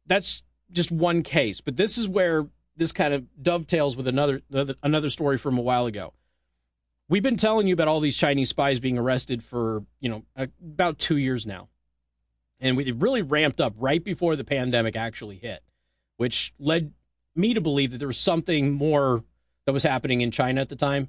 that's 0.06 0.43
just 0.72 0.90
one 0.90 1.22
case, 1.22 1.60
but 1.60 1.76
this 1.76 1.99
is 1.99 2.08
where 2.08 2.46
this 2.75 2.90
kind 2.90 3.12
of 3.12 3.26
dovetails 3.40 3.97
with 3.97 4.09
another 4.09 4.40
another 4.83 5.11
story 5.11 5.37
from 5.37 5.59
a 5.59 5.61
while 5.61 5.85
ago. 5.85 6.14
We've 7.11 7.23
been 7.23 7.37
telling 7.37 7.66
you 7.66 7.75
about 7.75 7.87
all 7.87 8.00
these 8.00 8.16
Chinese 8.16 8.49
spies 8.49 8.80
being 8.80 8.97
arrested 8.99 9.42
for, 9.42 9.85
you 10.00 10.09
know, 10.09 10.25
about 10.37 10.99
2 10.99 11.16
years 11.16 11.47
now. 11.47 11.68
And 12.61 12.76
we 12.76 12.90
really 12.92 13.23
ramped 13.23 13.61
up 13.61 13.75
right 13.76 14.02
before 14.02 14.37
the 14.37 14.44
pandemic 14.44 14.97
actually 14.97 15.37
hit, 15.37 15.62
which 16.16 16.54
led 16.59 16.92
me 17.35 17.52
to 17.52 17.61
believe 17.61 17.92
that 17.92 17.99
there 17.99 18.09
was 18.09 18.18
something 18.18 18.73
more 18.73 19.23
that 19.66 19.73
was 19.73 19.83
happening 19.83 20.23
in 20.23 20.30
China 20.30 20.61
at 20.61 20.71
the 20.71 20.76
time. 20.76 21.09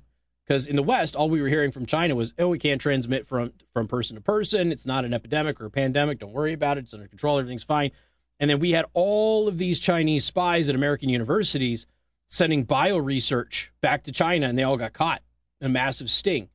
Because 0.49 0.65
in 0.65 0.75
the 0.75 0.81
West, 0.81 1.15
all 1.15 1.29
we 1.29 1.43
were 1.43 1.47
hearing 1.47 1.69
from 1.69 1.85
China 1.85 2.15
was, 2.15 2.33
oh, 2.39 2.47
we 2.47 2.57
can't 2.57 2.81
transmit 2.81 3.27
from, 3.27 3.53
from 3.71 3.87
person 3.87 4.15
to 4.15 4.21
person. 4.21 4.71
It's 4.71 4.85
not 4.85 5.05
an 5.05 5.13
epidemic 5.13 5.61
or 5.61 5.67
a 5.67 5.69
pandemic. 5.69 6.17
Don't 6.17 6.33
worry 6.33 6.53
about 6.53 6.79
it. 6.79 6.85
It's 6.85 6.93
under 6.95 7.07
control. 7.07 7.37
Everything's 7.37 7.63
fine. 7.63 7.91
And 8.39 8.49
then 8.49 8.57
we 8.57 8.71
had 8.71 8.85
all 8.93 9.47
of 9.47 9.59
these 9.59 9.77
Chinese 9.77 10.25
spies 10.25 10.67
at 10.67 10.73
American 10.73 11.07
universities 11.07 11.85
sending 12.29 12.63
bio 12.63 12.97
research 12.97 13.71
back 13.79 14.03
to 14.05 14.11
China, 14.11 14.47
and 14.47 14.57
they 14.57 14.63
all 14.63 14.75
got 14.75 14.91
caught 14.91 15.21
in 15.61 15.67
a 15.67 15.69
massive 15.69 16.09
sting. 16.09 16.49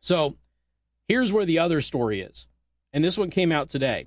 So 0.00 0.36
here's 1.06 1.34
where 1.34 1.44
the 1.44 1.58
other 1.58 1.82
story 1.82 2.22
is 2.22 2.46
and 2.94 3.04
this 3.04 3.18
one 3.18 3.28
came 3.28 3.52
out 3.52 3.68
today. 3.68 4.06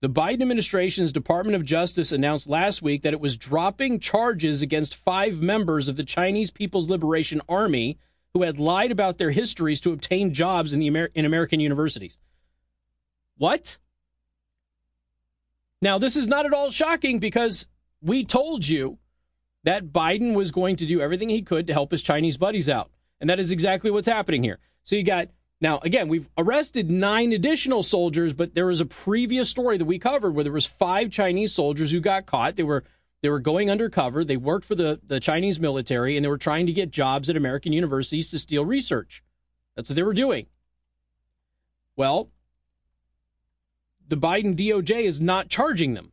The 0.00 0.10
Biden 0.10 0.42
administration's 0.42 1.12
Department 1.12 1.56
of 1.56 1.64
Justice 1.64 2.12
announced 2.12 2.48
last 2.48 2.82
week 2.82 3.02
that 3.02 3.14
it 3.14 3.20
was 3.20 3.36
dropping 3.36 4.00
charges 4.00 4.60
against 4.60 4.94
five 4.94 5.40
members 5.40 5.88
of 5.88 5.96
the 5.96 6.04
Chinese 6.04 6.50
People's 6.50 6.90
Liberation 6.90 7.40
Army 7.48 7.98
who 8.34 8.42
had 8.42 8.58
lied 8.58 8.90
about 8.90 9.18
their 9.18 9.30
histories 9.30 9.80
to 9.80 9.92
obtain 9.92 10.34
jobs 10.34 10.72
in, 10.72 10.80
the 10.80 10.88
Amer- 10.88 11.10
in 11.14 11.24
American 11.24 11.60
universities. 11.60 12.18
What? 13.38 13.78
Now, 15.80 15.98
this 15.98 16.16
is 16.16 16.26
not 16.26 16.44
at 16.44 16.52
all 16.52 16.70
shocking 16.70 17.18
because 17.18 17.66
we 18.02 18.24
told 18.24 18.66
you 18.66 18.98
that 19.62 19.92
Biden 19.92 20.34
was 20.34 20.50
going 20.50 20.76
to 20.76 20.86
do 20.86 21.00
everything 21.00 21.30
he 21.30 21.42
could 21.42 21.66
to 21.66 21.72
help 21.72 21.90
his 21.90 22.02
Chinese 22.02 22.36
buddies 22.36 22.68
out. 22.68 22.90
And 23.20 23.30
that 23.30 23.40
is 23.40 23.50
exactly 23.50 23.90
what's 23.90 24.08
happening 24.08 24.42
here. 24.42 24.58
So 24.82 24.96
you 24.96 25.02
got 25.04 25.28
now, 25.60 25.78
again, 25.82 26.08
we've 26.08 26.28
arrested 26.36 26.90
nine 26.90 27.32
additional 27.32 27.82
soldiers, 27.82 28.32
but 28.32 28.54
there 28.54 28.66
was 28.66 28.80
a 28.80 28.86
previous 28.86 29.48
story 29.48 29.78
that 29.78 29.84
we 29.84 29.98
covered 29.98 30.34
where 30.34 30.44
there 30.44 30.52
was 30.52 30.66
five 30.66 31.10
Chinese 31.10 31.54
soldiers 31.54 31.90
who 31.90 32.00
got 32.00 32.26
caught. 32.26 32.56
They 32.56 32.62
were 32.62 32.84
they 33.22 33.30
were 33.30 33.40
going 33.40 33.70
undercover. 33.70 34.22
They 34.22 34.36
worked 34.36 34.66
for 34.66 34.74
the, 34.74 35.00
the 35.02 35.18
Chinese 35.18 35.58
military 35.58 36.14
and 36.14 36.22
they 36.22 36.28
were 36.28 36.36
trying 36.36 36.66
to 36.66 36.74
get 36.74 36.90
jobs 36.90 37.30
at 37.30 37.36
American 37.38 37.72
universities 37.72 38.28
to 38.28 38.38
steal 38.38 38.66
research. 38.66 39.22
That's 39.74 39.88
what 39.88 39.96
they 39.96 40.02
were 40.02 40.12
doing. 40.12 40.46
Well, 41.96 42.28
the 44.06 44.18
Biden 44.18 44.54
DOJ 44.54 45.04
is 45.04 45.22
not 45.22 45.48
charging 45.48 45.94
them. 45.94 46.12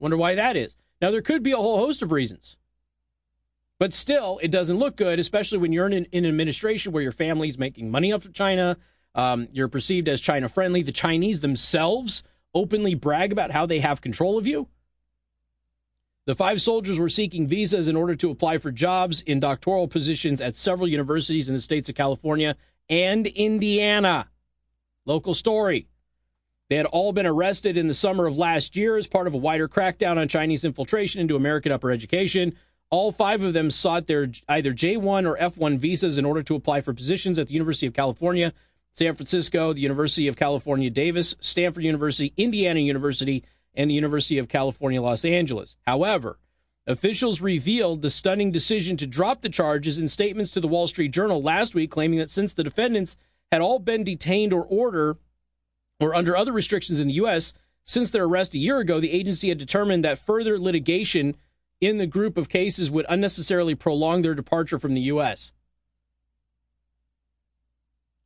Wonder 0.00 0.16
why 0.16 0.34
that 0.34 0.56
is. 0.56 0.76
Now, 1.00 1.12
there 1.12 1.22
could 1.22 1.44
be 1.44 1.52
a 1.52 1.56
whole 1.56 1.78
host 1.78 2.02
of 2.02 2.10
reasons. 2.10 2.56
But 3.80 3.94
still, 3.94 4.38
it 4.42 4.50
doesn't 4.50 4.78
look 4.78 4.96
good, 4.96 5.18
especially 5.18 5.56
when 5.56 5.72
you're 5.72 5.86
in 5.86 5.94
an, 5.94 6.06
in 6.12 6.26
an 6.26 6.30
administration 6.30 6.92
where 6.92 7.02
your 7.02 7.12
family's 7.12 7.56
making 7.56 7.90
money 7.90 8.12
off 8.12 8.26
of 8.26 8.34
China. 8.34 8.76
Um, 9.14 9.48
you're 9.52 9.68
perceived 9.68 10.06
as 10.06 10.20
China 10.20 10.50
friendly. 10.50 10.82
The 10.82 10.92
Chinese 10.92 11.40
themselves 11.40 12.22
openly 12.54 12.94
brag 12.94 13.32
about 13.32 13.52
how 13.52 13.64
they 13.64 13.80
have 13.80 14.02
control 14.02 14.36
of 14.36 14.46
you. 14.46 14.68
The 16.26 16.34
five 16.34 16.60
soldiers 16.60 16.98
were 16.98 17.08
seeking 17.08 17.46
visas 17.46 17.88
in 17.88 17.96
order 17.96 18.14
to 18.16 18.30
apply 18.30 18.58
for 18.58 18.70
jobs 18.70 19.22
in 19.22 19.40
doctoral 19.40 19.88
positions 19.88 20.42
at 20.42 20.54
several 20.54 20.86
universities 20.86 21.48
in 21.48 21.54
the 21.54 21.60
states 21.60 21.88
of 21.88 21.94
California 21.94 22.56
and 22.90 23.26
Indiana. 23.28 24.28
Local 25.06 25.32
story. 25.32 25.88
They 26.68 26.76
had 26.76 26.86
all 26.86 27.14
been 27.14 27.26
arrested 27.26 27.78
in 27.78 27.86
the 27.86 27.94
summer 27.94 28.26
of 28.26 28.36
last 28.36 28.76
year 28.76 28.98
as 28.98 29.06
part 29.06 29.26
of 29.26 29.32
a 29.32 29.38
wider 29.38 29.68
crackdown 29.68 30.18
on 30.18 30.28
Chinese 30.28 30.66
infiltration 30.66 31.22
into 31.22 31.34
American 31.34 31.72
upper 31.72 31.90
education. 31.90 32.54
All 32.90 33.12
five 33.12 33.44
of 33.44 33.52
them 33.52 33.70
sought 33.70 34.08
their 34.08 34.30
either 34.48 34.72
J1 34.72 35.24
or 35.24 35.36
F1 35.38 35.78
visas 35.78 36.18
in 36.18 36.24
order 36.24 36.42
to 36.42 36.56
apply 36.56 36.80
for 36.80 36.92
positions 36.92 37.38
at 37.38 37.46
the 37.46 37.54
University 37.54 37.86
of 37.86 37.94
California, 37.94 38.52
San 38.94 39.14
Francisco, 39.14 39.72
the 39.72 39.80
University 39.80 40.26
of 40.26 40.36
California, 40.36 40.90
Davis, 40.90 41.36
Stanford 41.38 41.84
University, 41.84 42.32
Indiana 42.36 42.80
University, 42.80 43.44
and 43.74 43.88
the 43.88 43.94
University 43.94 44.38
of 44.38 44.48
California, 44.48 45.00
Los 45.00 45.24
Angeles. 45.24 45.76
However, 45.86 46.40
officials 46.84 47.40
revealed 47.40 48.02
the 48.02 48.10
stunning 48.10 48.50
decision 48.50 48.96
to 48.96 49.06
drop 49.06 49.42
the 49.42 49.48
charges 49.48 50.00
in 50.00 50.08
statements 50.08 50.50
to 50.50 50.60
the 50.60 50.66
Wall 50.66 50.88
Street 50.88 51.12
Journal 51.12 51.40
last 51.40 51.76
week, 51.76 51.92
claiming 51.92 52.18
that 52.18 52.30
since 52.30 52.52
the 52.52 52.64
defendants 52.64 53.16
had 53.52 53.60
all 53.60 53.78
been 53.78 54.02
detained 54.02 54.52
or 54.52 54.64
order 54.64 55.16
or 56.00 56.12
under 56.16 56.36
other 56.36 56.52
restrictions 56.52 56.98
in 56.98 57.06
the 57.06 57.14
U.S. 57.14 57.52
since 57.84 58.10
their 58.10 58.24
arrest 58.24 58.54
a 58.54 58.58
year 58.58 58.78
ago, 58.78 58.98
the 58.98 59.12
agency 59.12 59.48
had 59.48 59.58
determined 59.58 60.02
that 60.02 60.18
further 60.18 60.58
litigation 60.58 61.36
in 61.80 61.98
the 61.98 62.06
group 62.06 62.36
of 62.36 62.48
cases 62.48 62.90
would 62.90 63.06
unnecessarily 63.08 63.74
prolong 63.74 64.22
their 64.22 64.34
departure 64.34 64.78
from 64.78 64.94
the 64.94 65.00
U.S. 65.02 65.52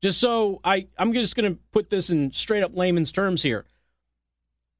Just 0.02 0.20
so 0.20 0.60
I, 0.64 0.88
I'm 0.98 1.12
just 1.12 1.36
going 1.36 1.54
to 1.54 1.58
put 1.72 1.88
this 1.88 2.10
in 2.10 2.32
straight 2.32 2.62
up 2.62 2.76
layman's 2.76 3.12
terms 3.12 3.42
here. 3.42 3.64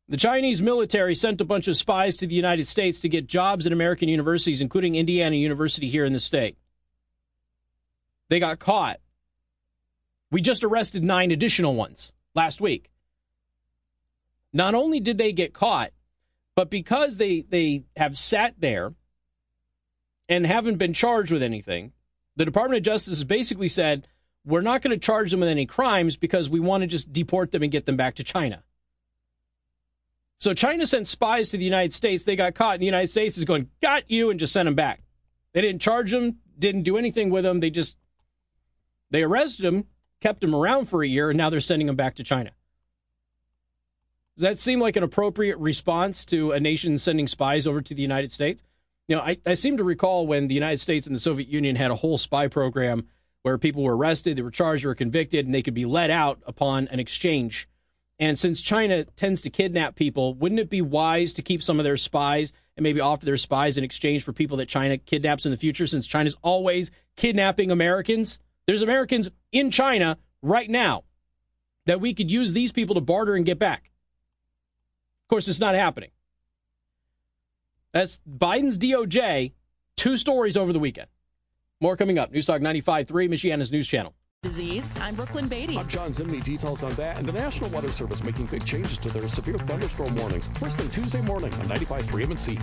The 0.07 0.19
Chinese 0.19 0.61
military 0.61 1.15
sent 1.15 1.41
a 1.41 1.47
bunch 1.47 1.67
of 1.67 1.79
spies 1.79 2.17
to 2.19 2.27
the 2.27 2.35
United 2.35 2.67
States 2.67 3.01
to 3.01 3.09
get 3.09 3.27
jobs 3.27 3.65
at 3.65 3.73
American 3.73 4.11
universities, 4.11 4.61
including 4.61 4.97
Indiana 4.97 5.37
University 5.37 5.89
here 5.89 6.05
in 6.05 6.13
the 6.13 6.21
state. 6.21 6.59
They 8.29 8.39
got 8.39 8.59
caught. 8.59 9.01
We 10.31 10.43
just 10.43 10.63
arrested 10.63 11.03
nine 11.05 11.31
additional 11.31 11.75
ones 11.75 12.13
last 12.35 12.61
week. 12.61 12.91
Not 14.53 14.75
only 14.75 15.01
did 15.01 15.17
they 15.17 15.33
get 15.33 15.55
caught, 15.55 15.93
but 16.57 16.71
because 16.71 17.17
they, 17.17 17.43
they 17.43 17.85
have 17.97 18.19
sat 18.19 18.55
there 18.59 18.95
and 20.29 20.47
haven't 20.47 20.77
been 20.77 20.93
charged 20.93 21.33
with 21.33 21.43
anything, 21.43 21.93
the 22.37 22.45
Department 22.45 22.79
of 22.79 22.85
Justice 22.85 23.19
has 23.19 23.25
basically 23.25 23.69
said, 23.69 24.09
we're 24.45 24.61
not 24.61 24.83
going 24.83 24.91
to 24.91 25.05
charge 25.05 25.31
them 25.31 25.41
with 25.41 25.49
any 25.49 25.67
crimes 25.67 26.17
because 26.17 26.51
we 26.51 26.61
want 26.61 26.83
to 26.83 26.87
just 26.87 27.13
deport 27.13 27.51
them 27.51 27.63
and 27.63 27.73
get 27.73 27.87
them 27.87 27.97
back 27.97 28.15
to 28.17 28.25
China. 28.25 28.63
So 30.39 30.53
China 30.53 30.87
sent 30.87 31.09
spies 31.09 31.49
to 31.49 31.57
the 31.57 31.65
United 31.65 31.95
States. 31.95 32.25
They 32.25 32.37
got 32.37 32.55
caught, 32.55 32.75
and 32.75 32.83
the 32.83 32.87
United 32.87 33.09
States 33.09 33.39
is 33.39 33.45
going, 33.45 33.71
got 33.81 34.11
you, 34.11 34.31
and 34.31 34.39
just 34.39 34.53
sent 34.53 34.67
them 34.67 34.75
back. 34.75 35.03
They 35.55 35.61
didn't 35.61 35.81
charge 35.81 36.11
them, 36.11 36.39
didn't 36.59 36.83
do 36.83 36.99
anything 36.99 37.31
with 37.31 37.45
them. 37.45 37.61
They 37.61 37.71
just, 37.71 37.97
they 39.11 39.23
arrested 39.23 39.65
them, 39.65 39.87
kept 40.21 40.41
them 40.41 40.55
around 40.55 40.87
for 40.87 41.03
a 41.03 41.09
year, 41.09 41.31
and 41.31 41.39
now 41.39 41.49
they're 41.49 41.61
sending 41.61 41.87
them 41.87 41.97
back 41.97 42.17
to 42.17 42.25
China. 42.25 42.51
Does 44.37 44.43
that 44.43 44.59
seem 44.59 44.81
like 44.81 44.97
an 44.97 45.05
appropriate 45.05 45.57
response 45.59 46.25
to 46.27 46.51
a 46.51 46.59
nation 46.59 46.99
sending 46.99 47.29
spies 47.29 47.69
over 47.69 47.81
to 47.81 47.95
the 47.95 48.03
United 48.03 48.33
States? 48.33 48.65
You 49.07 49.15
know, 49.17 49.23
I, 49.23 49.39
I 49.47 49.55
seem 49.55 49.77
to 49.77 49.85
recall 49.85 50.27
when 50.27 50.49
the 50.49 50.55
United 50.55 50.81
States 50.81 51.07
and 51.07 51.15
the 51.15 51.21
Soviet 51.21 51.49
Union 51.49 51.77
had 51.77 51.93
a 51.93 51.97
whole 51.97 52.19
spy 52.19 52.49
program 52.49 53.07
where 53.43 53.59
people 53.59 53.85
were 53.85 53.97
arrested, 53.97 54.37
they 54.37 54.43
were 54.43 54.51
charged, 54.51 54.83
they 54.83 54.89
were 54.89 54.95
convicted, 54.95 55.45
and 55.45 55.55
they 55.55 55.63
could 55.63 55.75
be 55.75 55.85
let 55.85 56.11
out 56.11 56.41
upon 56.47 56.89
an 56.89 56.99
exchange. 56.99 57.69
And 58.19 58.37
since 58.39 58.61
China 58.61 59.05
tends 59.05 59.41
to 59.43 59.51
kidnap 59.51 59.95
people, 59.95 60.35
wouldn't 60.35 60.61
it 60.61 60.71
be 60.71 60.83
wise 60.83 61.33
to 61.35 61.43
keep 61.43 61.63
some 61.63 61.79
of 61.79 61.85
their 61.85 61.97
spies 61.97 62.53
and 62.77 62.83
maybe 62.83 63.01
offer 63.01 63.25
their 63.25 63.37
spies 63.37 63.77
in 63.77 63.85
exchange 63.85 64.25
for 64.25 64.33
people 64.33 64.57
that 64.57 64.69
China 64.69 64.99
kidnaps 64.99 65.45
in 65.45 65.53
the 65.53 65.57
future 65.57 65.87
since 65.87 66.07
China's 66.07 66.37
always 66.43 66.91
kidnapping 67.17 67.71
Americans? 67.71 68.39
There's 68.67 68.83
Americans 68.83 69.31
in 69.53 69.71
China 69.71 70.19
right 70.43 70.71
now 70.71 71.05
that 71.87 72.01
we 72.01 72.15
could 72.15 72.31
use 72.31 72.53
these 72.53 72.73
people 72.73 72.95
to 72.95 73.01
barter 73.01 73.35
and 73.37 73.45
get 73.45 73.59
back. 73.59 73.91
Of 75.35 75.39
course, 75.39 75.49
it's 75.49 75.59
not 75.59 75.75
happening. 75.75 76.11
That's 77.91 78.21
Biden's 78.21 78.79
DOJ. 78.79 79.51
Two 79.97 80.17
stories 80.17 80.57
over 80.57 80.73
the 80.73 80.79
weekend. 80.79 81.09
More 81.81 81.97
coming 81.97 82.21
up. 82.21 82.33
Newstalk 82.33 82.61
95.3, 82.61 83.09
Michiana's 83.29 83.73
news 83.73 83.89
channel. 83.89 84.15
Disease. 84.45 84.97
I'm 85.01 85.17
Brooklyn 85.17 85.49
Beatty. 85.49 85.77
I'm 85.77 85.89
John 85.89 86.13
Zimney. 86.13 86.41
Details 86.41 86.85
on 86.85 86.93
that 86.95 87.19
and 87.19 87.29
the 87.29 87.33
National 87.33 87.69
Weather 87.71 87.91
Service 87.91 88.23
making 88.23 88.47
big 88.47 88.65
changes 88.65 88.97
to 88.99 89.09
their 89.09 89.27
severe 89.27 89.59
thunderstorm 89.59 90.15
warnings. 90.15 90.47
First 90.59 90.79
thing 90.79 90.89
Tuesday 90.91 91.23
morning 91.23 91.53
on 91.55 91.63
95.3 91.63 92.27
MNC. 92.27 92.57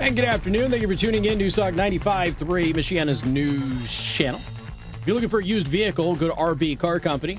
And 0.00 0.16
good 0.16 0.24
afternoon. 0.24 0.68
Thank 0.68 0.82
you 0.82 0.88
for 0.88 0.96
tuning 0.96 1.26
in. 1.26 1.38
Newstalk 1.38 1.76
95.3, 1.76 2.74
Michiana's 2.74 3.24
news 3.24 3.88
channel. 3.88 4.40
If 5.00 5.06
you're 5.06 5.14
looking 5.14 5.28
for 5.28 5.38
a 5.38 5.44
used 5.44 5.68
vehicle, 5.68 6.16
go 6.16 6.26
to 6.26 6.34
RB 6.34 6.76
Car 6.76 6.98
Company. 6.98 7.38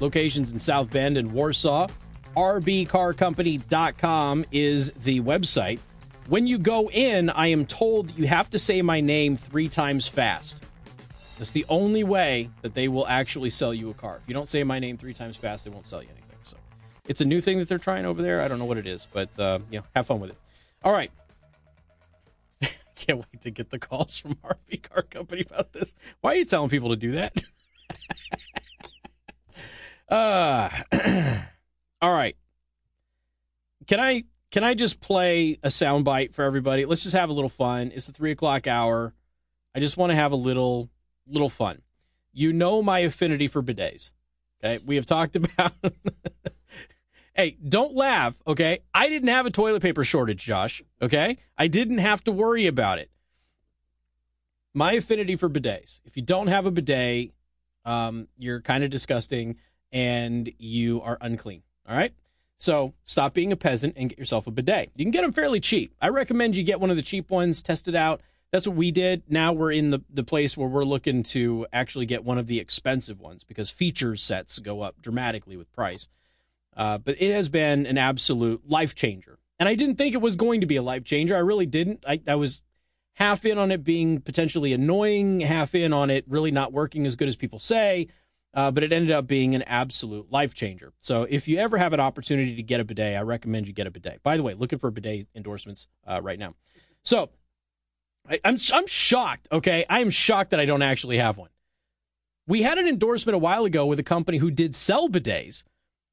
Locations 0.00 0.52
in 0.52 0.58
South 0.58 0.90
Bend 0.90 1.16
and 1.16 1.32
Warsaw. 1.32 1.86
RBCarCompany.com 2.36 4.44
is 4.52 4.90
the 4.92 5.20
website. 5.20 5.78
When 6.28 6.46
you 6.46 6.58
go 6.58 6.90
in, 6.90 7.30
I 7.30 7.48
am 7.48 7.66
told 7.66 8.16
you 8.16 8.26
have 8.26 8.50
to 8.50 8.58
say 8.58 8.82
my 8.82 9.00
name 9.00 9.36
three 9.36 9.68
times 9.68 10.06
fast. 10.06 10.62
That's 11.38 11.52
the 11.52 11.64
only 11.68 12.04
way 12.04 12.50
that 12.62 12.74
they 12.74 12.88
will 12.88 13.06
actually 13.06 13.50
sell 13.50 13.72
you 13.72 13.90
a 13.90 13.94
car. 13.94 14.18
If 14.22 14.28
you 14.28 14.34
don't 14.34 14.48
say 14.48 14.64
my 14.64 14.78
name 14.78 14.98
three 14.98 15.14
times 15.14 15.36
fast, 15.36 15.64
they 15.64 15.70
won't 15.70 15.86
sell 15.86 16.02
you 16.02 16.08
anything. 16.10 16.36
So 16.42 16.56
it's 17.06 17.20
a 17.20 17.24
new 17.24 17.40
thing 17.40 17.58
that 17.60 17.68
they're 17.68 17.78
trying 17.78 18.06
over 18.06 18.22
there. 18.22 18.42
I 18.42 18.48
don't 18.48 18.58
know 18.58 18.64
what 18.66 18.78
it 18.78 18.86
is, 18.86 19.06
but 19.12 19.38
uh, 19.38 19.60
you 19.70 19.78
know, 19.78 19.84
have 19.94 20.06
fun 20.06 20.20
with 20.20 20.30
it. 20.30 20.38
All 20.82 20.92
right. 20.92 21.10
Can't 22.94 23.18
wait 23.18 23.42
to 23.42 23.50
get 23.50 23.70
the 23.70 23.78
calls 23.78 24.18
from 24.18 24.34
RB 24.34 24.82
Car 24.82 25.02
Company 25.02 25.44
about 25.48 25.72
this. 25.72 25.94
Why 26.20 26.32
are 26.32 26.36
you 26.36 26.44
telling 26.44 26.70
people 26.70 26.90
to 26.90 26.96
do 26.96 27.12
that? 27.12 27.42
uh, 30.08 30.70
all 32.02 32.12
right. 32.12 32.36
Can 33.86 34.00
I 34.00 34.24
can 34.50 34.64
I 34.64 34.74
just 34.74 35.00
play 35.00 35.58
a 35.62 35.68
soundbite 35.68 36.34
for 36.34 36.44
everybody? 36.44 36.84
Let's 36.84 37.02
just 37.02 37.14
have 37.14 37.28
a 37.28 37.32
little 37.32 37.50
fun. 37.50 37.92
It's 37.94 38.06
the 38.06 38.12
three 38.12 38.30
o'clock 38.30 38.66
hour. 38.66 39.14
I 39.74 39.80
just 39.80 39.96
want 39.96 40.10
to 40.10 40.16
have 40.16 40.32
a 40.32 40.36
little 40.36 40.88
little 41.26 41.50
fun. 41.50 41.82
You 42.32 42.52
know 42.52 42.82
my 42.82 43.00
affinity 43.00 43.48
for 43.48 43.62
bidets. 43.62 44.12
Okay, 44.62 44.82
we 44.84 44.96
have 44.96 45.06
talked 45.06 45.36
about. 45.36 45.72
hey, 47.34 47.56
don't 47.66 47.94
laugh. 47.94 48.34
Okay, 48.46 48.80
I 48.94 49.08
didn't 49.08 49.28
have 49.28 49.46
a 49.46 49.50
toilet 49.50 49.82
paper 49.82 50.04
shortage, 50.04 50.44
Josh. 50.44 50.82
Okay, 51.00 51.38
I 51.56 51.66
didn't 51.66 51.98
have 51.98 52.24
to 52.24 52.32
worry 52.32 52.66
about 52.66 52.98
it. 52.98 53.10
My 54.74 54.92
affinity 54.92 55.36
for 55.36 55.48
bidets. 55.48 56.00
If 56.04 56.16
you 56.16 56.22
don't 56.22 56.46
have 56.46 56.66
a 56.66 56.70
bidet, 56.70 57.32
um, 57.84 58.28
you're 58.36 58.60
kind 58.60 58.84
of 58.84 58.90
disgusting 58.90 59.56
and 59.92 60.50
you 60.58 61.00
are 61.02 61.18
unclean. 61.20 61.62
All 61.88 61.96
right. 61.96 62.12
So 62.58 62.94
stop 63.04 63.34
being 63.34 63.52
a 63.52 63.56
peasant 63.56 63.94
and 63.96 64.10
get 64.10 64.18
yourself 64.18 64.46
a 64.46 64.50
bidet. 64.50 64.90
You 64.96 65.04
can 65.04 65.12
get 65.12 65.22
them 65.22 65.32
fairly 65.32 65.60
cheap. 65.60 65.94
I 66.00 66.08
recommend 66.08 66.56
you 66.56 66.64
get 66.64 66.80
one 66.80 66.90
of 66.90 66.96
the 66.96 67.02
cheap 67.02 67.30
ones, 67.30 67.62
test 67.62 67.86
it 67.86 67.94
out. 67.94 68.20
That's 68.50 68.66
what 68.66 68.76
we 68.76 68.90
did. 68.90 69.22
Now 69.28 69.52
we're 69.52 69.72
in 69.72 69.90
the, 69.90 70.00
the 70.12 70.24
place 70.24 70.56
where 70.56 70.68
we're 70.68 70.84
looking 70.84 71.22
to 71.24 71.66
actually 71.72 72.06
get 72.06 72.24
one 72.24 72.38
of 72.38 72.46
the 72.46 72.58
expensive 72.58 73.20
ones 73.20 73.44
because 73.44 73.70
feature 73.70 74.16
sets 74.16 74.58
go 74.58 74.80
up 74.80 75.00
dramatically 75.00 75.56
with 75.56 75.72
price. 75.72 76.08
Uh, 76.76 76.98
but 76.98 77.20
it 77.20 77.32
has 77.32 77.48
been 77.48 77.86
an 77.86 77.98
absolute 77.98 78.68
life 78.68 78.94
changer. 78.94 79.38
And 79.60 79.68
I 79.68 79.74
didn't 79.74 79.96
think 79.96 80.14
it 80.14 80.20
was 80.20 80.36
going 80.36 80.60
to 80.60 80.66
be 80.66 80.76
a 80.76 80.82
life 80.82 81.04
changer. 81.04 81.36
I 81.36 81.40
really 81.40 81.66
didn't. 81.66 82.04
I, 82.06 82.20
I 82.26 82.36
was 82.36 82.62
half 83.14 83.44
in 83.44 83.58
on 83.58 83.70
it 83.70 83.84
being 83.84 84.20
potentially 84.20 84.72
annoying, 84.72 85.40
half 85.40 85.74
in 85.74 85.92
on 85.92 86.10
it 86.10 86.24
really 86.28 86.50
not 86.50 86.72
working 86.72 87.06
as 87.06 87.16
good 87.16 87.28
as 87.28 87.36
people 87.36 87.58
say 87.58 88.08
uh, 88.58 88.72
but 88.72 88.82
it 88.82 88.92
ended 88.92 89.12
up 89.12 89.28
being 89.28 89.54
an 89.54 89.62
absolute 89.62 90.32
life 90.32 90.52
changer. 90.52 90.92
So 90.98 91.28
if 91.30 91.46
you 91.46 91.58
ever 91.58 91.78
have 91.78 91.92
an 91.92 92.00
opportunity 92.00 92.56
to 92.56 92.62
get 92.64 92.80
a 92.80 92.84
bidet, 92.84 93.16
I 93.16 93.20
recommend 93.20 93.68
you 93.68 93.72
get 93.72 93.86
a 93.86 93.90
bidet. 93.92 94.20
By 94.24 94.36
the 94.36 94.42
way, 94.42 94.54
looking 94.54 94.80
for 94.80 94.90
bidet 94.90 95.28
endorsements 95.32 95.86
uh, 96.04 96.20
right 96.20 96.40
now. 96.40 96.54
So 97.04 97.30
I, 98.28 98.40
I'm 98.44 98.56
I'm 98.72 98.88
shocked. 98.88 99.46
Okay, 99.52 99.86
I 99.88 100.00
am 100.00 100.10
shocked 100.10 100.50
that 100.50 100.58
I 100.58 100.64
don't 100.64 100.82
actually 100.82 101.18
have 101.18 101.38
one. 101.38 101.50
We 102.48 102.62
had 102.62 102.78
an 102.78 102.88
endorsement 102.88 103.36
a 103.36 103.38
while 103.38 103.64
ago 103.64 103.86
with 103.86 104.00
a 104.00 104.02
company 104.02 104.38
who 104.38 104.50
did 104.50 104.74
sell 104.74 105.08
bidets, 105.08 105.62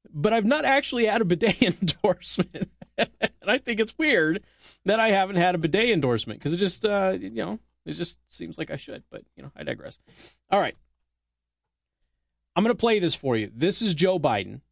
but 0.08 0.32
I've 0.32 0.46
not 0.46 0.64
actually 0.64 1.06
had 1.06 1.22
a 1.22 1.24
bidet 1.24 1.60
endorsement. 1.82 2.70
and 2.96 3.08
I 3.44 3.58
think 3.58 3.80
it's 3.80 3.98
weird 3.98 4.44
that 4.84 5.00
I 5.00 5.10
haven't 5.10 5.34
had 5.34 5.56
a 5.56 5.58
bidet 5.58 5.90
endorsement 5.90 6.38
because 6.38 6.52
it 6.52 6.58
just, 6.58 6.84
uh, 6.84 7.16
you 7.18 7.30
know, 7.30 7.58
it 7.84 7.94
just 7.94 8.20
seems 8.28 8.56
like 8.56 8.70
I 8.70 8.76
should. 8.76 9.02
But 9.10 9.24
you 9.34 9.42
know, 9.42 9.50
I 9.56 9.64
digress. 9.64 9.98
All 10.48 10.60
right. 10.60 10.76
I'm 12.56 12.64
going 12.64 12.74
to 12.74 12.80
play 12.80 12.98
this 12.98 13.14
for 13.14 13.36
you. 13.36 13.52
This 13.54 13.82
is 13.82 13.94
Joe 13.94 14.18
Biden 14.18 14.62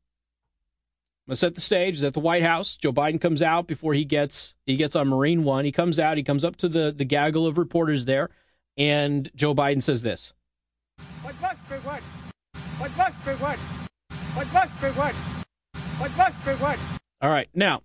I'm 1.27 1.31
gonna 1.31 1.37
set 1.37 1.55
the 1.55 1.63
stage. 1.63 1.97
Is 1.97 2.05
at 2.05 2.13
the 2.13 2.21
White 2.21 2.43
House. 2.43 2.77
Joe 2.77 2.93
Biden 2.93 3.19
comes 3.19 3.41
out 3.41 3.67
before 3.67 3.95
he 3.95 4.05
gets 4.05 4.55
he 4.67 4.77
gets 4.77 4.95
on 4.95 5.09
Marine 5.09 5.43
One. 5.43 5.65
He 5.65 5.73
comes 5.73 5.99
out. 5.99 6.19
He 6.19 6.23
comes 6.23 6.45
up 6.45 6.57
to 6.57 6.69
the 6.69 6.93
the 6.93 7.07
gaggle 7.07 7.47
of 7.47 7.57
reporters 7.57 8.05
there, 8.05 8.29
and 8.77 9.31
Joe 9.35 9.55
Biden 9.55 9.83
says 9.83 10.03
this. 10.03 10.35
What 11.23 11.35
must 11.41 11.67
be 11.71 11.77
what? 11.77 12.03
What 12.77 12.95
must 12.99 13.25
be 13.25 13.31
what? 13.33 13.59
What 14.35 14.53
must 14.53 14.83
be 14.83 14.89
what? 14.89 15.15
What 15.99 16.17
must 16.19 16.45
be 16.45 16.51
what? 16.53 16.79
All 17.23 17.31
right, 17.31 17.49
now 17.55 17.83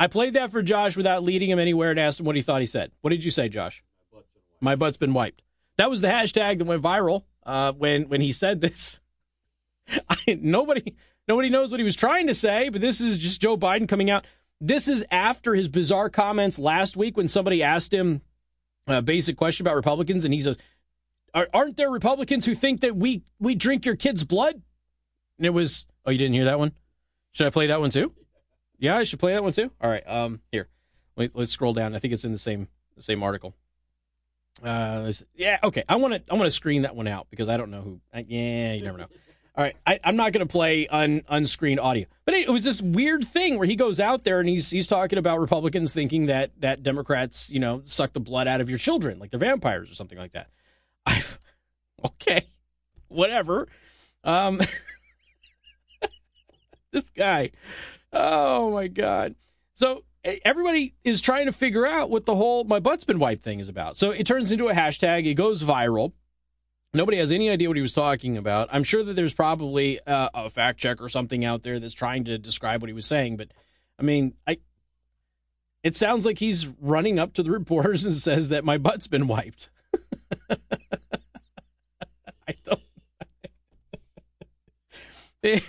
I 0.00 0.08
played 0.08 0.34
that 0.34 0.50
for 0.50 0.60
Josh 0.60 0.96
without 0.96 1.22
leading 1.22 1.48
him 1.48 1.60
anywhere 1.60 1.92
and 1.92 2.00
asked 2.00 2.18
him 2.18 2.26
what 2.26 2.34
he 2.34 2.42
thought 2.42 2.58
he 2.58 2.66
said. 2.66 2.90
What 3.02 3.10
did 3.10 3.24
you 3.24 3.30
say, 3.30 3.48
Josh? 3.48 3.84
My 4.60 4.74
butt's 4.74 4.96
been 4.96 5.14
wiped. 5.14 5.42
That 5.76 5.90
was 5.90 6.00
the 6.00 6.08
hashtag 6.08 6.58
that 6.58 6.64
went 6.64 6.82
viral 6.82 7.22
uh, 7.46 7.70
when 7.70 8.08
when 8.08 8.20
he 8.20 8.32
said 8.32 8.60
this. 8.60 9.00
I, 10.10 10.38
nobody 10.40 10.94
nobody 11.28 11.50
knows 11.50 11.70
what 11.70 11.80
he 11.80 11.84
was 11.84 11.96
trying 11.96 12.26
to 12.26 12.34
say, 12.34 12.68
but 12.68 12.80
this 12.80 13.00
is 13.00 13.18
just 13.18 13.40
Joe 13.40 13.56
Biden 13.56 13.88
coming 13.88 14.10
out. 14.10 14.26
This 14.60 14.88
is 14.88 15.04
after 15.10 15.54
his 15.54 15.68
bizarre 15.68 16.10
comments 16.10 16.58
last 16.58 16.96
week 16.96 17.16
when 17.16 17.28
somebody 17.28 17.62
asked 17.62 17.94
him 17.94 18.20
a 18.86 19.00
basic 19.00 19.36
question 19.36 19.66
about 19.66 19.76
Republicans, 19.76 20.24
and 20.24 20.34
he 20.34 20.40
says, 20.40 20.58
"Aren't 21.34 21.76
there 21.76 21.90
Republicans 21.90 22.44
who 22.44 22.54
think 22.54 22.80
that 22.80 22.96
we 22.96 23.22
we 23.38 23.54
drink 23.54 23.86
your 23.86 23.96
kids' 23.96 24.24
blood?" 24.24 24.62
And 25.38 25.46
it 25.46 25.50
was, 25.50 25.86
oh, 26.04 26.10
you 26.10 26.18
didn't 26.18 26.34
hear 26.34 26.44
that 26.44 26.58
one? 26.58 26.72
Should 27.32 27.46
I 27.46 27.50
play 27.50 27.68
that 27.68 27.80
one 27.80 27.88
too? 27.88 28.12
Yeah, 28.78 28.96
I 28.96 29.04
should 29.04 29.18
play 29.18 29.32
that 29.32 29.42
one 29.42 29.52
too. 29.52 29.70
All 29.80 29.88
right, 29.88 30.06
um, 30.06 30.40
here, 30.52 30.68
Wait, 31.16 31.32
let's 31.34 31.52
scroll 31.52 31.74
down. 31.74 31.94
I 31.94 31.98
think 31.98 32.14
it's 32.14 32.24
in 32.24 32.32
the 32.32 32.38
same 32.38 32.68
the 32.96 33.02
same 33.02 33.22
article. 33.22 33.54
Uh, 34.62 35.12
yeah, 35.34 35.58
okay. 35.62 35.84
I 35.88 35.96
want 35.96 36.14
to 36.14 36.22
I 36.30 36.34
want 36.34 36.46
to 36.46 36.50
screen 36.50 36.82
that 36.82 36.96
one 36.96 37.08
out 37.08 37.26
because 37.30 37.48
I 37.48 37.56
don't 37.56 37.70
know 37.70 37.82
who. 37.82 38.00
I, 38.12 38.24
yeah, 38.26 38.72
you 38.72 38.82
never 38.82 38.98
know. 38.98 39.06
All 39.60 39.66
right, 39.66 39.76
I, 39.86 40.00
am 40.04 40.16
not 40.16 40.32
going 40.32 40.46
to 40.46 40.50
play 40.50 40.86
un, 40.86 41.20
unscreened 41.28 41.80
audio, 41.80 42.06
but 42.24 42.32
it, 42.32 42.48
it, 42.48 42.50
was 42.50 42.64
this 42.64 42.80
weird 42.80 43.28
thing 43.28 43.58
where 43.58 43.66
he 43.66 43.76
goes 43.76 44.00
out 44.00 44.24
there 44.24 44.40
and 44.40 44.48
he's 44.48 44.70
he's 44.70 44.86
talking 44.86 45.18
about 45.18 45.38
Republicans 45.38 45.92
thinking 45.92 46.24
that 46.26 46.52
that 46.60 46.82
Democrats, 46.82 47.50
you 47.50 47.60
know, 47.60 47.82
suck 47.84 48.14
the 48.14 48.20
blood 48.20 48.48
out 48.48 48.62
of 48.62 48.70
your 48.70 48.78
children 48.78 49.18
like 49.18 49.30
they're 49.30 49.38
vampires 49.38 49.90
or 49.90 49.94
something 49.94 50.16
like 50.16 50.32
that. 50.32 50.46
I've 51.04 51.38
okay, 52.06 52.46
whatever. 53.08 53.68
Um, 54.24 54.62
this 56.90 57.10
guy, 57.10 57.50
oh 58.14 58.70
my 58.70 58.88
god. 58.88 59.34
So 59.74 60.04
everybody 60.24 60.94
is 61.04 61.20
trying 61.20 61.44
to 61.44 61.52
figure 61.52 61.86
out 61.86 62.08
what 62.08 62.24
the 62.24 62.36
whole 62.36 62.64
my 62.64 62.80
butt's 62.80 63.04
been 63.04 63.18
wiped 63.18 63.42
thing 63.42 63.60
is 63.60 63.68
about. 63.68 63.98
So 63.98 64.10
it 64.10 64.26
turns 64.26 64.52
into 64.52 64.68
a 64.68 64.72
hashtag. 64.72 65.26
It 65.26 65.34
goes 65.34 65.62
viral. 65.62 66.12
Nobody 66.92 67.18
has 67.18 67.30
any 67.30 67.48
idea 67.48 67.68
what 67.68 67.76
he 67.76 67.82
was 67.82 67.92
talking 67.92 68.36
about. 68.36 68.68
I'm 68.72 68.82
sure 68.82 69.04
that 69.04 69.14
there's 69.14 69.34
probably 69.34 70.00
uh, 70.06 70.28
a 70.34 70.50
fact 70.50 70.80
check 70.80 71.00
or 71.00 71.08
something 71.08 71.44
out 71.44 71.62
there 71.62 71.78
that's 71.78 71.94
trying 71.94 72.24
to 72.24 72.36
describe 72.36 72.82
what 72.82 72.88
he 72.88 72.94
was 72.94 73.06
saying, 73.06 73.36
but 73.36 73.52
I 73.98 74.02
mean, 74.02 74.34
I 74.46 74.58
it 75.82 75.94
sounds 75.94 76.26
like 76.26 76.38
he's 76.38 76.66
running 76.66 77.18
up 77.18 77.32
to 77.34 77.42
the 77.42 77.50
reporters 77.50 78.04
and 78.04 78.14
says 78.14 78.48
that 78.48 78.64
my 78.64 78.76
butt's 78.76 79.06
been 79.06 79.28
wiped. 79.28 79.70
I 80.50 80.56
don't. 82.64 82.80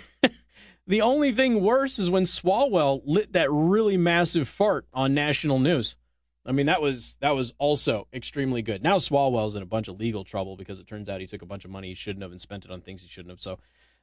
the 0.86 1.00
only 1.00 1.32
thing 1.32 1.62
worse 1.62 1.98
is 1.98 2.10
when 2.10 2.24
Swalwell 2.24 3.00
lit 3.04 3.32
that 3.32 3.50
really 3.50 3.96
massive 3.96 4.48
fart 4.48 4.86
on 4.92 5.14
national 5.14 5.60
news. 5.60 5.96
I 6.44 6.52
mean, 6.52 6.66
that 6.66 6.82
was 6.82 7.16
that 7.20 7.36
was 7.36 7.52
also 7.58 8.08
extremely 8.12 8.62
good. 8.62 8.82
Now 8.82 8.96
Swalwell's 8.96 9.54
in 9.54 9.62
a 9.62 9.66
bunch 9.66 9.88
of 9.88 9.98
legal 9.98 10.24
trouble 10.24 10.56
because 10.56 10.80
it 10.80 10.88
turns 10.88 11.08
out 11.08 11.20
he 11.20 11.26
took 11.26 11.42
a 11.42 11.46
bunch 11.46 11.64
of 11.64 11.70
money 11.70 11.88
he 11.88 11.94
shouldn't 11.94 12.22
have 12.22 12.32
and 12.32 12.40
spent 12.40 12.64
it 12.64 12.70
on 12.70 12.80
things 12.80 13.02
he 13.02 13.08
shouldn't 13.08 13.30
have. 13.30 13.40
So 13.40 13.58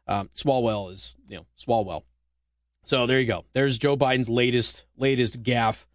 um, 0.08 0.30
Swalwell 0.36 0.92
is 0.92 1.16
you 1.28 1.38
know 1.38 1.46
Swalwell. 1.58 2.04
So 2.84 3.06
there 3.06 3.20
you 3.20 3.28
go. 3.28 3.46
There's 3.54 3.78
Joe 3.78 3.98
Biden's 3.98 4.30
latest 4.30 4.86
latest 4.98 5.44
gaffe, 5.44 5.86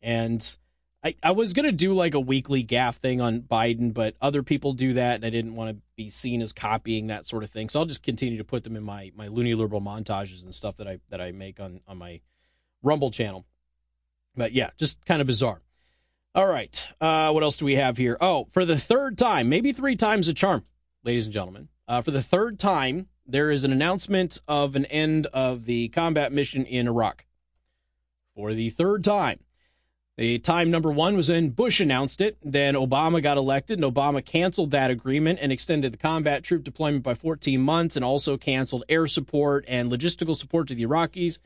and 0.00 0.56
I 1.02 1.16
I 1.20 1.32
was 1.32 1.52
gonna 1.52 1.72
do 1.72 1.92
like 1.94 2.14
a 2.14 2.20
weekly 2.20 2.62
gaffe 2.62 2.96
thing 2.96 3.20
on 3.20 3.40
Biden, 3.40 3.92
but 3.92 4.14
other 4.20 4.44
people 4.44 4.74
do 4.74 4.92
that, 4.92 5.16
and 5.16 5.24
I 5.24 5.30
didn't 5.30 5.56
want 5.56 5.76
to 5.76 5.82
be 5.96 6.10
seen 6.10 6.40
as 6.42 6.52
copying 6.52 7.08
that 7.08 7.26
sort 7.26 7.42
of 7.42 7.50
thing. 7.50 7.68
So 7.68 7.80
I'll 7.80 7.86
just 7.86 8.04
continue 8.04 8.38
to 8.38 8.44
put 8.44 8.62
them 8.62 8.76
in 8.76 8.84
my 8.84 9.10
my 9.16 9.26
loony 9.26 9.54
liberal 9.54 9.80
montages 9.80 10.44
and 10.44 10.54
stuff 10.54 10.76
that 10.76 10.86
I 10.86 11.00
that 11.10 11.20
I 11.20 11.32
make 11.32 11.58
on 11.58 11.80
on 11.88 11.98
my 11.98 12.20
Rumble 12.84 13.10
channel. 13.10 13.44
But 14.36 14.52
yeah, 14.52 14.70
just 14.78 15.04
kind 15.04 15.20
of 15.20 15.26
bizarre. 15.26 15.60
All 16.34 16.46
right. 16.46 16.86
Uh, 17.00 17.30
what 17.32 17.42
else 17.42 17.56
do 17.56 17.64
we 17.64 17.76
have 17.76 17.96
here? 17.96 18.16
Oh, 18.20 18.48
for 18.50 18.64
the 18.64 18.78
third 18.78 19.16
time, 19.16 19.48
maybe 19.48 19.72
three 19.72 19.96
times 19.96 20.28
a 20.28 20.34
charm, 20.34 20.64
ladies 21.02 21.24
and 21.24 21.32
gentlemen. 21.32 21.68
Uh, 21.88 22.02
for 22.02 22.10
the 22.10 22.22
third 22.22 22.58
time, 22.58 23.08
there 23.26 23.50
is 23.50 23.64
an 23.64 23.72
announcement 23.72 24.38
of 24.46 24.76
an 24.76 24.84
end 24.86 25.26
of 25.28 25.64
the 25.64 25.88
combat 25.88 26.32
mission 26.32 26.64
in 26.64 26.86
Iraq. 26.86 27.24
For 28.34 28.54
the 28.54 28.70
third 28.70 29.02
time. 29.02 29.40
The 30.16 30.38
time 30.40 30.70
number 30.70 30.90
one 30.90 31.16
was 31.16 31.28
when 31.28 31.50
Bush 31.50 31.80
announced 31.80 32.20
it. 32.20 32.36
Then 32.42 32.74
Obama 32.74 33.22
got 33.22 33.38
elected, 33.38 33.78
and 33.82 33.94
Obama 33.94 34.24
canceled 34.24 34.72
that 34.72 34.90
agreement 34.90 35.38
and 35.40 35.52
extended 35.52 35.92
the 35.92 35.98
combat 35.98 36.42
troop 36.42 36.64
deployment 36.64 37.04
by 37.04 37.14
14 37.14 37.60
months 37.60 37.94
and 37.94 38.04
also 38.04 38.36
canceled 38.36 38.84
air 38.88 39.06
support 39.06 39.64
and 39.68 39.92
logistical 39.92 40.34
support 40.34 40.66
to 40.68 40.74
the 40.74 40.84
Iraqis. 40.84 41.38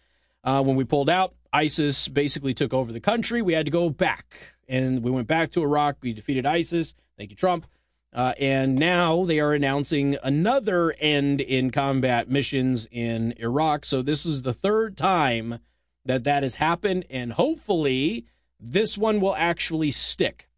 Uh, 0.42 0.62
when 0.62 0.74
we 0.74 0.84
pulled 0.84 1.10
out, 1.10 1.34
ISIS 1.52 2.08
basically 2.08 2.54
took 2.54 2.72
over 2.72 2.92
the 2.92 3.00
country. 3.00 3.42
We 3.42 3.52
had 3.52 3.66
to 3.66 3.72
go 3.72 3.90
back 3.90 4.54
and 4.68 5.02
we 5.02 5.10
went 5.10 5.26
back 5.26 5.50
to 5.52 5.62
Iraq. 5.62 5.96
We 6.00 6.12
defeated 6.12 6.46
ISIS. 6.46 6.94
Thank 7.16 7.30
you, 7.30 7.36
Trump. 7.36 7.66
Uh, 8.14 8.34
and 8.38 8.74
now 8.74 9.24
they 9.24 9.40
are 9.40 9.54
announcing 9.54 10.16
another 10.22 10.92
end 10.98 11.40
in 11.40 11.70
combat 11.70 12.28
missions 12.28 12.86
in 12.90 13.32
Iraq. 13.38 13.84
So 13.84 14.02
this 14.02 14.26
is 14.26 14.42
the 14.42 14.52
third 14.52 14.96
time 14.96 15.60
that 16.04 16.24
that 16.24 16.42
has 16.42 16.56
happened, 16.56 17.06
and 17.08 17.32
hopefully 17.32 18.26
this 18.60 18.98
one 18.98 19.20
will 19.20 19.34
actually 19.36 19.90
stick. 19.90 20.48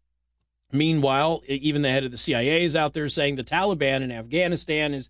Meanwhile, 0.71 1.43
even 1.47 1.81
the 1.81 1.91
head 1.91 2.03
of 2.03 2.11
the 2.11 2.17
CIA 2.17 2.63
is 2.63 2.75
out 2.75 2.93
there 2.93 3.07
saying 3.07 3.35
the 3.35 3.43
Taliban 3.43 4.01
in 4.01 4.11
Afghanistan 4.11 4.93
is 4.93 5.09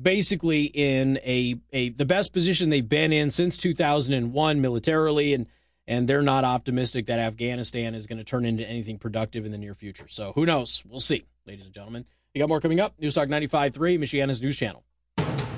basically 0.00 0.64
in 0.64 1.18
a, 1.18 1.56
a 1.72 1.90
the 1.90 2.04
best 2.04 2.32
position 2.32 2.70
they've 2.70 2.88
been 2.88 3.12
in 3.12 3.30
since 3.30 3.56
2001 3.56 4.60
militarily, 4.60 5.34
and 5.34 5.46
and 5.86 6.08
they're 6.08 6.22
not 6.22 6.44
optimistic 6.44 7.06
that 7.06 7.18
Afghanistan 7.18 7.94
is 7.94 8.06
going 8.06 8.18
to 8.18 8.24
turn 8.24 8.44
into 8.44 8.66
anything 8.66 8.98
productive 8.98 9.44
in 9.44 9.52
the 9.52 9.58
near 9.58 9.74
future. 9.74 10.06
So 10.08 10.32
who 10.34 10.46
knows? 10.46 10.82
We'll 10.88 11.00
see, 11.00 11.24
ladies 11.46 11.64
and 11.64 11.74
gentlemen. 11.74 12.04
You 12.34 12.40
got 12.40 12.48
more 12.48 12.60
coming 12.60 12.80
up. 12.80 12.94
News 12.98 13.14
Talk 13.14 13.28
95.3, 13.28 13.74
Michiana's 13.98 14.40
news 14.40 14.56
channel. 14.56 14.84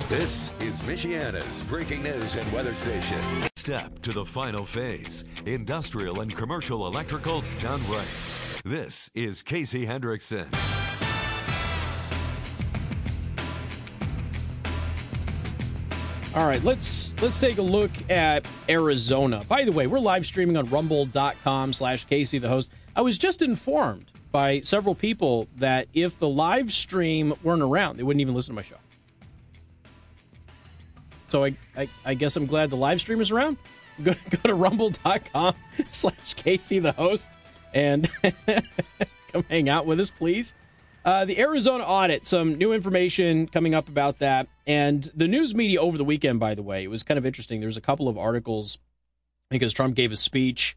This 0.09 0.53
is 0.61 0.81
Michiana's 0.83 1.63
breaking 1.63 2.03
news 2.03 2.37
and 2.37 2.53
weather 2.53 2.75
station. 2.75 3.19
Step 3.57 4.01
to 4.03 4.13
the 4.13 4.25
final 4.25 4.65
phase. 4.65 5.25
Industrial 5.47 6.21
and 6.21 6.35
commercial 6.35 6.87
electrical 6.87 7.43
done 7.61 7.81
right. 7.89 8.61
This 8.65 9.11
is 9.15 9.43
Casey 9.43 9.87
Hendrickson. 9.87 10.84
All 16.37 16.49
right, 16.49 16.63
let's 16.65 17.15
let's 17.23 17.39
take 17.39 17.59
a 17.59 17.63
look 17.63 17.93
at 18.11 18.45
Arizona. 18.69 19.45
By 19.49 19.65
the 19.65 19.71
way, 19.71 19.87
we're 19.87 20.01
live 20.01 20.27
streaming 20.27 20.57
on 20.57 20.69
rumble.com 20.69 21.73
slash 21.73 22.07
Casey 22.07 22.39
the 22.39 22.49
host. 22.49 22.71
I 22.97 23.03
was 23.03 23.19
just 23.19 23.41
informed 23.41 24.11
by 24.33 24.59
several 24.63 24.97
people 24.97 25.47
that 25.59 25.87
if 25.95 26.19
the 26.19 26.29
live 26.29 26.73
stream 26.73 27.35
weren't 27.45 27.63
around, 27.63 27.99
they 27.99 28.03
wouldn't 28.03 28.21
even 28.21 28.35
listen 28.35 28.53
to 28.53 28.57
my 28.57 28.63
show. 28.63 28.79
So 31.29 31.45
I, 31.45 31.55
I, 31.77 31.89
I 32.05 32.15
guess 32.15 32.35
I'm 32.35 32.47
glad 32.47 32.71
the 32.71 32.77
live 32.77 33.01
stream 33.01 33.21
is 33.21 33.31
around. 33.31 33.57
Go, 34.03 34.13
go 34.29 34.39
to 34.43 34.55
rumble.com 34.55 35.55
slash 35.91 36.35
Casey 36.35 36.81
the 36.81 36.91
host 36.91 37.31
and 37.73 38.11
come 39.33 39.45
hang 39.49 39.69
out 39.69 39.87
with 39.87 40.01
us, 40.01 40.11
please. 40.11 40.53
Uh, 41.05 41.27
the 41.27 41.39
Arizona 41.39 41.85
audit, 41.85 42.27
some 42.27 42.55
new 42.55 42.73
information 42.73 43.47
coming 43.47 43.75
up 43.75 43.89
about 43.89 44.19
that. 44.21 44.49
And 44.67 45.11
the 45.15 45.29
news 45.29 45.55
media 45.55 45.81
over 45.81 45.99
the 45.99 46.05
weekend, 46.05 46.41
by 46.41 46.55
the 46.55 46.63
way, 46.63 46.83
it 46.83 46.89
was 46.89 47.03
kind 47.03 47.19
of 47.19 47.27
interesting. 47.27 47.61
There 47.61 47.67
was 47.67 47.77
a 47.77 47.83
couple 47.83 48.09
of 48.09 48.17
articles 48.17 48.79
because 49.51 49.73
Trump 49.75 49.97
gave 49.97 50.13
a 50.13 50.17
speech. 50.17 50.77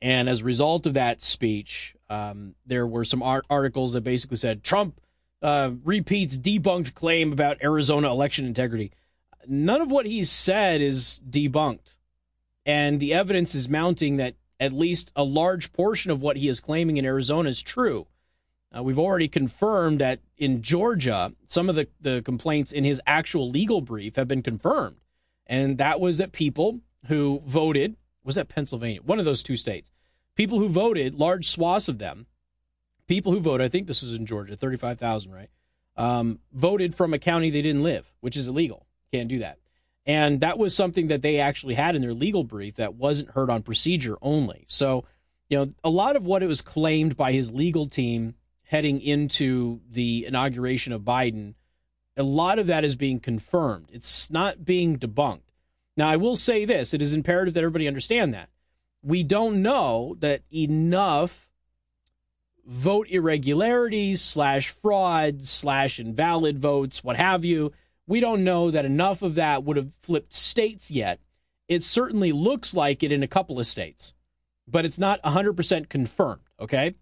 And 0.00 0.28
as 0.28 0.42
a 0.42 0.44
result 0.44 0.86
of 0.86 0.94
that 0.94 1.22
speech, 1.22 1.96
um, 2.08 2.54
there 2.64 2.86
were 2.86 3.04
some 3.04 3.22
art- 3.22 3.46
articles 3.50 3.94
that 3.94 4.02
basically 4.02 4.36
said 4.36 4.62
Trump 4.62 5.00
uh, 5.42 5.72
repeats 5.82 6.38
debunked 6.38 6.94
claim 6.94 7.32
about 7.32 7.62
Arizona 7.62 8.08
election 8.10 8.46
integrity. 8.46 8.92
None 9.46 9.80
of 9.80 9.90
what 9.90 10.06
he's 10.06 10.30
said 10.30 10.80
is 10.80 11.20
debunked. 11.28 11.96
And 12.64 13.00
the 13.00 13.12
evidence 13.12 13.54
is 13.54 13.68
mounting 13.68 14.16
that 14.16 14.34
at 14.60 14.72
least 14.72 15.12
a 15.16 15.24
large 15.24 15.72
portion 15.72 16.10
of 16.12 16.22
what 16.22 16.36
he 16.36 16.48
is 16.48 16.60
claiming 16.60 16.96
in 16.96 17.04
Arizona 17.04 17.48
is 17.48 17.60
true. 17.60 18.06
Uh, 18.76 18.82
we've 18.82 18.98
already 18.98 19.28
confirmed 19.28 20.00
that 20.00 20.20
in 20.36 20.62
Georgia, 20.62 21.32
some 21.46 21.68
of 21.68 21.76
the, 21.76 21.86
the 22.00 22.22
complaints 22.22 22.72
in 22.72 22.84
his 22.84 23.00
actual 23.06 23.48
legal 23.48 23.80
brief 23.80 24.16
have 24.16 24.26
been 24.26 24.42
confirmed. 24.42 24.96
And 25.46 25.78
that 25.78 26.00
was 26.00 26.18
that 26.18 26.32
people 26.32 26.80
who 27.06 27.42
voted, 27.46 27.96
was 28.24 28.34
that 28.34 28.48
Pennsylvania? 28.48 29.00
One 29.02 29.18
of 29.18 29.24
those 29.24 29.42
two 29.42 29.56
states. 29.56 29.90
People 30.34 30.58
who 30.58 30.68
voted, 30.68 31.14
large 31.14 31.48
swaths 31.48 31.88
of 31.88 31.98
them, 31.98 32.26
people 33.06 33.32
who 33.32 33.40
voted, 33.40 33.64
I 33.64 33.68
think 33.68 33.86
this 33.86 34.02
was 34.02 34.14
in 34.14 34.26
Georgia, 34.26 34.56
35,000, 34.56 35.30
right? 35.30 35.50
Um, 35.96 36.40
voted 36.52 36.94
from 36.94 37.14
a 37.14 37.18
county 37.18 37.50
they 37.50 37.62
didn't 37.62 37.84
live, 37.84 38.12
which 38.20 38.36
is 38.36 38.48
illegal. 38.48 38.86
Can't 39.12 39.28
do 39.28 39.38
that. 39.38 39.58
And 40.06 40.40
that 40.40 40.58
was 40.58 40.74
something 40.74 41.06
that 41.06 41.22
they 41.22 41.38
actually 41.38 41.74
had 41.74 41.94
in 41.94 42.02
their 42.02 42.12
legal 42.12 42.42
brief 42.42 42.74
that 42.76 42.94
wasn't 42.94 43.30
heard 43.30 43.48
on 43.48 43.62
procedure 43.62 44.16
only. 44.20 44.64
So, 44.66 45.04
you 45.48 45.58
know, 45.58 45.70
a 45.84 45.90
lot 45.90 46.16
of 46.16 46.26
what 46.26 46.42
it 46.42 46.46
was 46.46 46.60
claimed 46.60 47.16
by 47.16 47.32
his 47.32 47.52
legal 47.52 47.86
team 47.86 48.34
heading 48.74 49.00
into 49.00 49.78
the 49.88 50.26
inauguration 50.26 50.92
of 50.92 51.02
Biden, 51.02 51.54
a 52.16 52.24
lot 52.24 52.58
of 52.58 52.66
that 52.66 52.84
is 52.84 52.96
being 52.96 53.20
confirmed. 53.20 53.88
It's 53.92 54.32
not 54.32 54.64
being 54.64 54.98
debunked. 54.98 55.52
Now, 55.96 56.08
I 56.08 56.16
will 56.16 56.34
say 56.34 56.64
this 56.64 56.92
it 56.92 57.00
is 57.00 57.14
imperative 57.14 57.54
that 57.54 57.60
everybody 57.60 57.86
understand 57.86 58.34
that. 58.34 58.48
We 59.00 59.22
don't 59.22 59.62
know 59.62 60.16
that 60.18 60.42
enough 60.52 61.48
vote 62.66 63.06
irregularities 63.10 64.20
slash 64.20 64.70
fraud 64.70 65.44
slash 65.44 66.00
invalid 66.00 66.58
votes, 66.58 67.04
what 67.04 67.16
have 67.16 67.44
you. 67.44 67.70
We 68.08 68.18
don't 68.18 68.42
know 68.42 68.72
that 68.72 68.84
enough 68.84 69.22
of 69.22 69.36
that 69.36 69.62
would 69.62 69.76
have 69.76 69.92
flipped 70.02 70.34
states 70.34 70.90
yet. 70.90 71.20
It 71.68 71.84
certainly 71.84 72.32
looks 72.32 72.74
like 72.74 73.04
it 73.04 73.12
in 73.12 73.22
a 73.22 73.28
couple 73.28 73.60
of 73.60 73.68
states, 73.68 74.14
but 74.66 74.84
it's 74.84 74.98
not 74.98 75.22
100% 75.22 75.88
confirmed, 75.88 76.42
okay? 76.58 76.96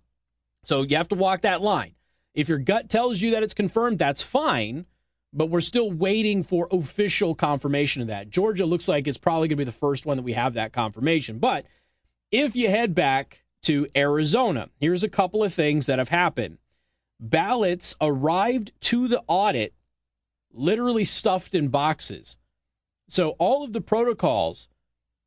So 0.65 0.83
you 0.83 0.97
have 0.97 1.09
to 1.09 1.15
walk 1.15 1.43
that 1.43 1.63
line. 1.63 1.95
If 2.35 2.49
your 2.49 2.59
gut 2.59 2.89
tells 2.89 3.21
you 3.21 3.31
that 3.33 3.43
it's 3.43 3.55
confirmed, 3.55 3.99
that's 3.99 4.23
fine, 4.23 4.87
but 5.33 5.51
we're 5.51 5.61
still 5.61 5.91
waiting 5.91 6.43
for 6.43 6.69
official 6.71 7.35
confirmation 7.35 8.01
of 8.01 8.09
that. 8.09 8.31
Georgia 8.31 8.65
looks 8.65 8.89
like 8.89 9.07
it's 9.07 9.19
probably 9.19 9.49
going 9.49 9.57
to 9.59 9.65
be 9.65 9.65
the 9.65 9.73
first 9.73 10.07
one 10.07 10.17
that 10.17 10.23
we 10.23 10.33
have 10.33 10.55
that 10.55 10.73
confirmation. 10.73 11.39
But 11.39 11.67
if 12.31 12.57
you 12.57 12.71
head 12.71 12.95
back 12.95 13.43
to 13.63 13.87
Arizona. 13.97 14.69
Here's 14.79 15.05
a 15.05 15.09
couple 15.09 15.43
of 15.43 15.55
things 15.55 15.87
that 15.87 15.99
have 15.99 16.09
happened. 16.09 16.59
Ballots 17.19 17.95
arrived 18.01 18.73
to 18.83 19.09
the 19.09 19.23
audit 19.27 19.75
literally 20.53 21.05
stuffed 21.05 21.55
in 21.55 21.69
boxes. 21.69 22.37
So 23.09 23.31
all 23.39 23.65
of 23.65 23.73
the 23.73 23.81
protocols 23.81 24.69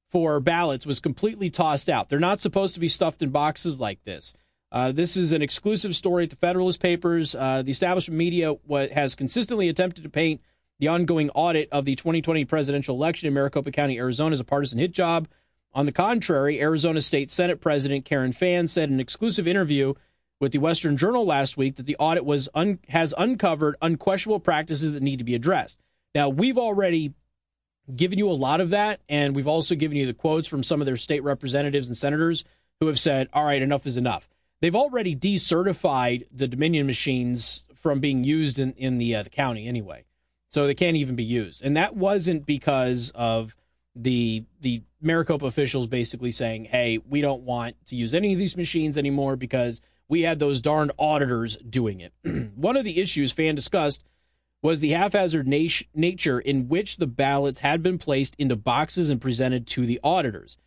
for 0.09 0.39
ballots 0.39 0.85
was 0.85 0.99
completely 0.99 1.49
tossed 1.49 1.89
out. 1.89 2.09
They're 2.09 2.19
not 2.19 2.39
supposed 2.39 2.73
to 2.73 2.79
be 2.79 2.89
stuffed 2.89 3.21
in 3.21 3.29
boxes 3.29 3.79
like 3.79 4.03
this. 4.03 4.33
Uh, 4.75 4.91
this 4.91 5.15
is 5.15 5.31
an 5.31 5.41
exclusive 5.41 5.95
story 5.95 6.25
at 6.25 6.29
the 6.29 6.35
Federalist 6.35 6.81
Papers. 6.81 7.33
Uh, 7.33 7.61
the 7.61 7.71
establishment 7.71 8.17
media 8.17 8.51
what, 8.51 8.91
has 8.91 9.15
consistently 9.15 9.69
attempted 9.69 10.03
to 10.03 10.09
paint 10.09 10.41
the 10.79 10.89
ongoing 10.89 11.29
audit 11.29 11.69
of 11.71 11.85
the 11.85 11.95
2020 11.95 12.43
presidential 12.43 12.93
election 12.93 13.25
in 13.25 13.33
Maricopa 13.33 13.71
County, 13.71 13.97
Arizona, 13.97 14.33
as 14.33 14.41
a 14.41 14.43
partisan 14.43 14.77
hit 14.77 14.91
job. 14.91 15.29
On 15.73 15.85
the 15.85 15.93
contrary, 15.93 16.59
Arizona 16.59 16.99
State 16.99 17.31
Senate 17.31 17.61
President 17.61 18.03
Karen 18.03 18.33
Fann 18.33 18.67
said 18.67 18.89
in 18.89 18.95
an 18.95 18.99
exclusive 18.99 19.47
interview 19.47 19.93
with 20.41 20.51
the 20.51 20.57
Western 20.57 20.97
Journal 20.97 21.25
last 21.25 21.55
week 21.55 21.77
that 21.77 21.85
the 21.85 21.95
audit 21.95 22.25
was 22.25 22.49
un- 22.53 22.79
has 22.89 23.13
uncovered 23.17 23.77
unquestionable 23.81 24.41
practices 24.41 24.91
that 24.91 25.01
need 25.01 25.19
to 25.19 25.23
be 25.23 25.35
addressed. 25.35 25.79
Now, 26.13 26.27
we've 26.27 26.57
already 26.57 27.13
given 27.95 28.19
you 28.19 28.29
a 28.29 28.33
lot 28.33 28.59
of 28.59 28.71
that, 28.71 28.99
and 29.07 29.37
we've 29.37 29.47
also 29.47 29.73
given 29.73 29.95
you 29.95 30.05
the 30.05 30.13
quotes 30.13 30.49
from 30.49 30.63
some 30.63 30.81
of 30.81 30.85
their 30.85 30.97
state 30.97 31.23
representatives 31.23 31.87
and 31.87 31.95
senators 31.95 32.43
who 32.81 32.87
have 32.87 32.99
said, 32.99 33.29
all 33.31 33.45
right, 33.45 33.61
enough 33.61 33.87
is 33.87 33.95
enough. 33.95 34.27
They've 34.61 34.75
already 34.75 35.15
decertified 35.15 36.27
the 36.31 36.47
Dominion 36.47 36.87
machines 36.87 37.65
from 37.75 37.99
being 37.99 38.23
used 38.23 38.57
in, 38.57 38.73
in 38.73 38.97
the, 38.97 39.15
uh, 39.15 39.23
the 39.23 39.29
county 39.29 39.67
anyway. 39.67 40.05
So 40.51 40.65
they 40.65 40.73
can't 40.73 40.97
even 40.97 41.15
be 41.15 41.23
used. 41.23 41.61
And 41.61 41.75
that 41.75 41.95
wasn't 41.95 42.45
because 42.45 43.11
of 43.13 43.55
the 43.95 44.43
the 44.59 44.83
Maricopa 45.01 45.45
officials 45.45 45.87
basically 45.87 46.31
saying, 46.31 46.65
"Hey, 46.65 46.97
we 46.97 47.21
don't 47.21 47.43
want 47.43 47.75
to 47.87 47.95
use 47.95 48.13
any 48.13 48.33
of 48.33 48.39
these 48.39 48.57
machines 48.57 48.97
anymore 48.97 49.35
because 49.35 49.81
we 50.07 50.21
had 50.21 50.39
those 50.39 50.61
darned 50.61 50.91
auditors 50.99 51.55
doing 51.57 52.01
it." 52.01 52.13
One 52.55 52.75
of 52.75 52.83
the 52.83 52.99
issues 52.99 53.31
Fann 53.31 53.55
discussed 53.55 54.03
was 54.61 54.79
the 54.79 54.91
haphazard 54.91 55.47
nat- 55.47 55.83
nature 55.93 56.39
in 56.39 56.67
which 56.67 56.97
the 56.97 57.07
ballots 57.07 57.59
had 57.59 57.81
been 57.81 57.97
placed 57.97 58.35
into 58.37 58.55
boxes 58.55 59.09
and 59.09 59.21
presented 59.21 59.67
to 59.67 59.85
the 59.85 59.99
auditors. 60.03 60.57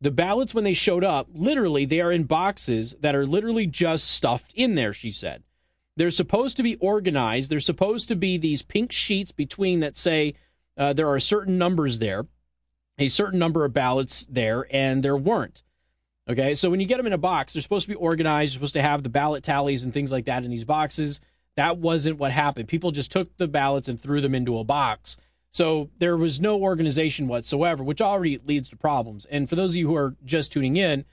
The 0.00 0.10
ballots, 0.10 0.54
when 0.54 0.64
they 0.64 0.74
showed 0.74 1.02
up, 1.02 1.28
literally, 1.32 1.84
they 1.84 2.00
are 2.00 2.12
in 2.12 2.24
boxes 2.24 2.94
that 3.00 3.16
are 3.16 3.26
literally 3.26 3.66
just 3.66 4.08
stuffed 4.08 4.52
in 4.54 4.74
there, 4.74 4.92
she 4.92 5.10
said. 5.10 5.42
They're 5.96 6.10
supposed 6.10 6.56
to 6.58 6.62
be 6.62 6.76
organized. 6.76 7.50
They're 7.50 7.58
supposed 7.58 8.06
to 8.08 8.14
be 8.14 8.38
these 8.38 8.62
pink 8.62 8.92
sheets 8.92 9.32
between 9.32 9.80
that 9.80 9.96
say 9.96 10.34
uh, 10.76 10.92
there 10.92 11.08
are 11.08 11.18
certain 11.18 11.58
numbers 11.58 11.98
there 11.98 12.26
a 12.98 13.08
certain 13.08 13.38
number 13.38 13.64
of 13.64 13.72
ballots 13.72 14.26
there, 14.28 14.66
and 14.70 15.02
there 15.02 15.16
weren't. 15.16 15.62
Okay, 16.28 16.54
so 16.54 16.68
when 16.68 16.80
you 16.80 16.86
get 16.86 16.98
them 16.98 17.06
in 17.06 17.12
a 17.12 17.18
box, 17.18 17.52
they're 17.52 17.62
supposed 17.62 17.86
to 17.86 17.92
be 17.92 17.94
organized. 17.94 18.52
You're 18.52 18.58
supposed 18.58 18.74
to 18.74 18.82
have 18.82 19.02
the 19.02 19.08
ballot 19.08 19.42
tallies 19.42 19.82
and 19.82 19.92
things 19.92 20.12
like 20.12 20.26
that 20.26 20.44
in 20.44 20.50
these 20.50 20.64
boxes. 20.64 21.20
That 21.56 21.78
wasn't 21.78 22.18
what 22.18 22.32
happened. 22.32 22.68
People 22.68 22.90
just 22.90 23.10
took 23.10 23.34
the 23.36 23.48
ballots 23.48 23.88
and 23.88 23.98
threw 23.98 24.20
them 24.20 24.34
into 24.34 24.58
a 24.58 24.64
box. 24.64 25.16
So 25.50 25.90
there 25.98 26.16
was 26.16 26.40
no 26.40 26.60
organization 26.60 27.26
whatsoever, 27.26 27.82
which 27.82 28.00
already 28.00 28.38
leads 28.44 28.68
to 28.68 28.76
problems. 28.76 29.24
And 29.26 29.48
for 29.48 29.56
those 29.56 29.70
of 29.70 29.76
you 29.76 29.88
who 29.88 29.96
are 29.96 30.16
just 30.24 30.52
tuning 30.52 30.76
in, 30.76 31.04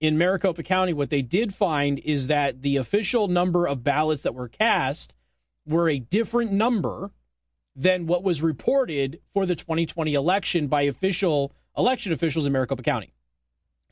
in 0.00 0.18
Maricopa 0.18 0.62
County, 0.62 0.92
what 0.92 1.10
they 1.10 1.22
did 1.22 1.54
find 1.54 1.98
is 2.00 2.26
that 2.28 2.62
the 2.62 2.76
official 2.76 3.28
number 3.28 3.66
of 3.66 3.82
ballots 3.82 4.22
that 4.22 4.34
were 4.34 4.48
cast 4.48 5.14
were 5.66 5.88
a 5.88 5.98
different 5.98 6.52
number 6.52 7.12
than 7.74 8.06
what 8.06 8.22
was 8.22 8.42
reported 8.42 9.20
for 9.32 9.46
the 9.46 9.54
2020 9.54 10.14
election 10.14 10.66
by 10.66 10.82
official 10.82 11.52
election 11.76 12.12
officials 12.12 12.44
in 12.44 12.52
Maricopa 12.52 12.82
County. 12.82 13.12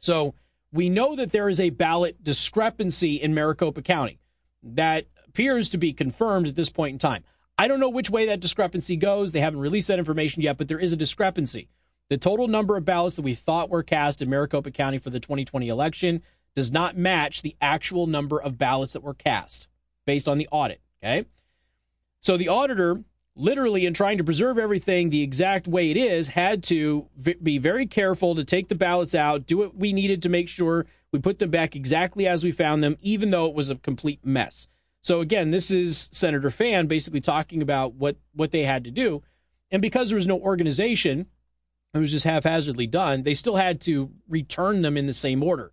So 0.00 0.34
we 0.72 0.88
know 0.88 1.16
that 1.16 1.32
there 1.32 1.48
is 1.48 1.60
a 1.60 1.70
ballot 1.70 2.22
discrepancy 2.22 3.14
in 3.14 3.32
Maricopa 3.32 3.82
County 3.82 4.18
that 4.62 5.06
appears 5.26 5.68
to 5.70 5.78
be 5.78 5.92
confirmed 5.92 6.48
at 6.48 6.56
this 6.56 6.68
point 6.68 6.94
in 6.94 6.98
time. 6.98 7.22
I 7.58 7.68
don't 7.68 7.80
know 7.80 7.88
which 7.88 8.10
way 8.10 8.26
that 8.26 8.40
discrepancy 8.40 8.96
goes. 8.96 9.32
They 9.32 9.40
haven't 9.40 9.60
released 9.60 9.88
that 9.88 9.98
information 9.98 10.42
yet, 10.42 10.58
but 10.58 10.68
there 10.68 10.78
is 10.78 10.92
a 10.92 10.96
discrepancy. 10.96 11.68
The 12.08 12.18
total 12.18 12.48
number 12.48 12.76
of 12.76 12.84
ballots 12.84 13.16
that 13.16 13.22
we 13.22 13.34
thought 13.34 13.70
were 13.70 13.82
cast 13.82 14.22
in 14.22 14.30
Maricopa 14.30 14.70
County 14.70 14.98
for 14.98 15.10
the 15.10 15.20
2020 15.20 15.68
election 15.68 16.22
does 16.54 16.70
not 16.70 16.96
match 16.96 17.42
the 17.42 17.56
actual 17.60 18.06
number 18.06 18.40
of 18.40 18.58
ballots 18.58 18.92
that 18.92 19.02
were 19.02 19.14
cast 19.14 19.68
based 20.06 20.28
on 20.28 20.38
the 20.38 20.48
audit. 20.50 20.80
Okay. 21.02 21.26
So 22.20 22.36
the 22.36 22.48
auditor 22.48 23.02
literally 23.36 23.84
in 23.84 23.94
trying 23.94 24.18
to 24.18 24.24
preserve 24.24 24.58
everything 24.58 25.10
the 25.10 25.22
exact 25.22 25.68
way 25.68 25.90
it 25.90 25.96
is, 25.96 26.28
had 26.28 26.62
to 26.64 27.06
v- 27.16 27.36
be 27.42 27.58
very 27.58 27.86
careful 27.86 28.34
to 28.34 28.42
take 28.42 28.68
the 28.68 28.74
ballots 28.74 29.14
out, 29.14 29.46
do 29.46 29.58
what 29.58 29.76
we 29.76 29.92
needed 29.92 30.22
to 30.22 30.28
make 30.28 30.48
sure 30.48 30.86
we 31.12 31.18
put 31.18 31.38
them 31.38 31.50
back 31.50 31.76
exactly 31.76 32.26
as 32.26 32.42
we 32.42 32.50
found 32.50 32.82
them, 32.82 32.96
even 33.00 33.30
though 33.30 33.46
it 33.46 33.54
was 33.54 33.70
a 33.70 33.76
complete 33.76 34.24
mess. 34.24 34.68
So 35.06 35.20
again, 35.20 35.50
this 35.50 35.70
is 35.70 36.08
Senator 36.10 36.50
Fann 36.50 36.86
basically 36.86 37.20
talking 37.20 37.62
about 37.62 37.94
what 37.94 38.16
what 38.34 38.50
they 38.50 38.64
had 38.64 38.84
to 38.84 38.90
do, 38.90 39.22
and 39.70 39.80
because 39.80 40.08
there 40.08 40.16
was 40.16 40.26
no 40.26 40.40
organization, 40.40 41.26
it 41.94 41.98
was 41.98 42.10
just 42.10 42.24
haphazardly 42.24 42.86
done. 42.86 43.22
They 43.22 43.34
still 43.34 43.56
had 43.56 43.80
to 43.82 44.10
return 44.28 44.82
them 44.82 44.96
in 44.96 45.06
the 45.06 45.14
same 45.14 45.42
order. 45.42 45.72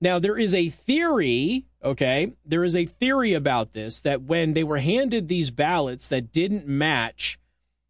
Now 0.00 0.18
there 0.18 0.36
is 0.36 0.54
a 0.54 0.68
theory 0.68 1.66
Okay. 1.86 2.32
There 2.44 2.64
is 2.64 2.74
a 2.74 2.84
theory 2.84 3.32
about 3.32 3.72
this 3.72 4.02
that 4.02 4.22
when 4.22 4.54
they 4.54 4.64
were 4.64 4.78
handed 4.78 5.28
these 5.28 5.52
ballots 5.52 6.08
that 6.08 6.32
didn't 6.32 6.66
match, 6.66 7.38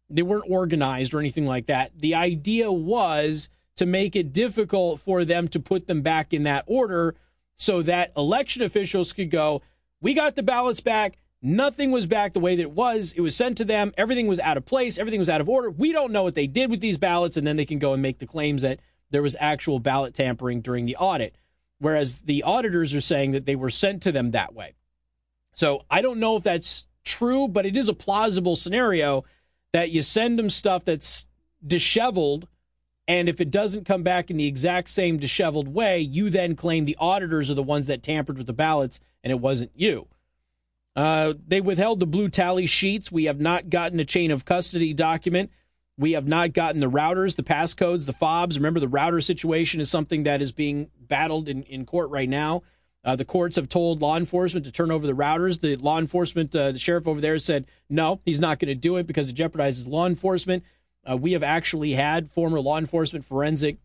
they 0.07 0.21
weren't 0.21 0.45
organized 0.47 1.15
or 1.15 1.19
anything 1.19 1.47
like 1.47 1.65
that. 1.65 1.93
The 1.97 2.13
idea 2.13 2.71
was 2.71 3.49
to 3.75 3.87
make 3.87 4.15
it 4.15 4.33
difficult 4.33 4.99
for 4.99 5.25
them 5.25 5.47
to 5.47 5.59
put 5.59 5.87
them 5.87 6.03
back 6.03 6.31
in 6.31 6.43
that 6.43 6.63
order 6.67 7.15
so 7.55 7.81
that 7.81 8.11
election 8.15 8.61
officials 8.61 9.13
could 9.13 9.31
go, 9.31 9.63
We 10.01 10.13
got 10.13 10.35
the 10.35 10.43
ballots 10.43 10.81
back. 10.81 11.17
Nothing 11.41 11.91
was 11.91 12.05
back 12.07 12.33
the 12.33 12.39
way 12.39 12.55
that 12.55 12.61
it 12.61 12.71
was. 12.71 13.13
It 13.15 13.21
was 13.21 13.35
sent 13.35 13.57
to 13.57 13.65
them. 13.65 13.93
Everything 13.97 14.27
was 14.27 14.39
out 14.39 14.57
of 14.57 14.65
place. 14.65 14.97
Everything 14.97 15.19
was 15.19 15.29
out 15.29 15.41
of 15.41 15.49
order. 15.49 15.69
We 15.69 15.91
don't 15.91 16.11
know 16.11 16.23
what 16.23 16.35
they 16.35 16.47
did 16.47 16.69
with 16.69 16.81
these 16.81 16.97
ballots. 16.97 17.37
And 17.37 17.45
then 17.45 17.57
they 17.57 17.65
can 17.65 17.79
go 17.79 17.93
and 17.93 18.01
make 18.01 18.19
the 18.19 18.27
claims 18.27 18.63
that 18.63 18.79
there 19.11 19.21
was 19.21 19.35
actual 19.39 19.79
ballot 19.79 20.13
tampering 20.13 20.61
during 20.61 20.85
the 20.85 20.95
audit 20.95 21.37
whereas 21.79 22.21
the 22.21 22.43
auditors 22.43 22.93
are 22.93 23.01
saying 23.01 23.31
that 23.31 23.45
they 23.45 23.55
were 23.55 23.69
sent 23.69 24.01
to 24.03 24.11
them 24.11 24.31
that 24.31 24.53
way. 24.53 24.75
So 25.53 25.85
I 25.89 26.01
don't 26.01 26.19
know 26.19 26.35
if 26.35 26.43
that's 26.43 26.87
true, 27.03 27.47
but 27.47 27.65
it 27.65 27.75
is 27.75 27.89
a 27.89 27.93
plausible 27.93 28.55
scenario 28.55 29.23
that 29.73 29.91
you 29.91 30.01
send 30.01 30.37
them 30.37 30.49
stuff 30.49 30.85
that's 30.85 31.25
disheveled. 31.65 32.47
And 33.07 33.29
if 33.29 33.39
it 33.39 33.49
doesn't 33.49 33.85
come 33.85 34.03
back 34.03 34.29
in 34.29 34.37
the 34.37 34.47
exact 34.47 34.89
same 34.89 35.17
disheveled 35.17 35.69
way, 35.69 35.99
you 35.99 36.29
then 36.29 36.55
claim 36.55 36.85
the 36.85 36.97
auditors 36.99 37.49
are 37.49 37.53
the 37.55 37.63
ones 37.63 37.87
that 37.87 38.03
tampered 38.03 38.37
with 38.37 38.47
the 38.47 38.53
ballots 38.53 38.99
and 39.23 39.31
it 39.31 39.39
wasn't 39.39 39.71
you. 39.75 40.07
Uh, 40.95 41.35
they 41.47 41.61
withheld 41.61 41.99
the 41.99 42.07
blue 42.07 42.27
tally 42.27 42.65
sheets. 42.65 43.11
We 43.11 43.25
have 43.25 43.39
not 43.39 43.69
gotten 43.69 43.99
a 43.99 44.05
chain 44.05 44.31
of 44.31 44.45
custody 44.45 44.93
document. 44.93 45.51
We 45.97 46.11
have 46.13 46.27
not 46.27 46.53
gotten 46.53 46.81
the 46.81 46.89
routers, 46.89 47.35
the 47.35 47.43
passcodes, 47.43 48.05
the 48.05 48.13
fobs. 48.13 48.57
Remember, 48.57 48.79
the 48.79 48.87
router 48.87 49.21
situation 49.21 49.79
is 49.79 49.89
something 49.89 50.23
that 50.23 50.41
is 50.41 50.51
being 50.51 50.89
battled 50.99 51.47
in, 51.47 51.63
in 51.63 51.85
court 51.85 52.09
right 52.09 52.29
now. 52.29 52.63
Uh, 53.03 53.15
the 53.15 53.25
courts 53.25 53.55
have 53.55 53.69
told 53.69 54.01
law 54.01 54.17
enforcement 54.17 54.65
to 54.65 54.71
turn 54.71 54.91
over 54.91 55.07
the 55.07 55.13
routers. 55.13 55.61
The 55.61 55.75
law 55.77 55.97
enforcement, 55.97 56.55
uh, 56.55 56.71
the 56.71 56.79
sheriff 56.79 57.07
over 57.07 57.21
there 57.21 57.39
said, 57.39 57.65
no, 57.89 58.19
he's 58.25 58.39
not 58.39 58.59
going 58.59 58.67
to 58.67 58.75
do 58.75 58.97
it 58.97 59.07
because 59.07 59.29
it 59.29 59.35
jeopardizes 59.35 59.87
law 59.87 60.05
enforcement. 60.05 60.63
Uh, 61.09 61.17
we 61.17 61.31
have 61.31 61.43
actually 61.43 61.93
had 61.93 62.31
former 62.31 62.59
law 62.59 62.77
enforcement 62.77 63.25
forensic 63.25 63.77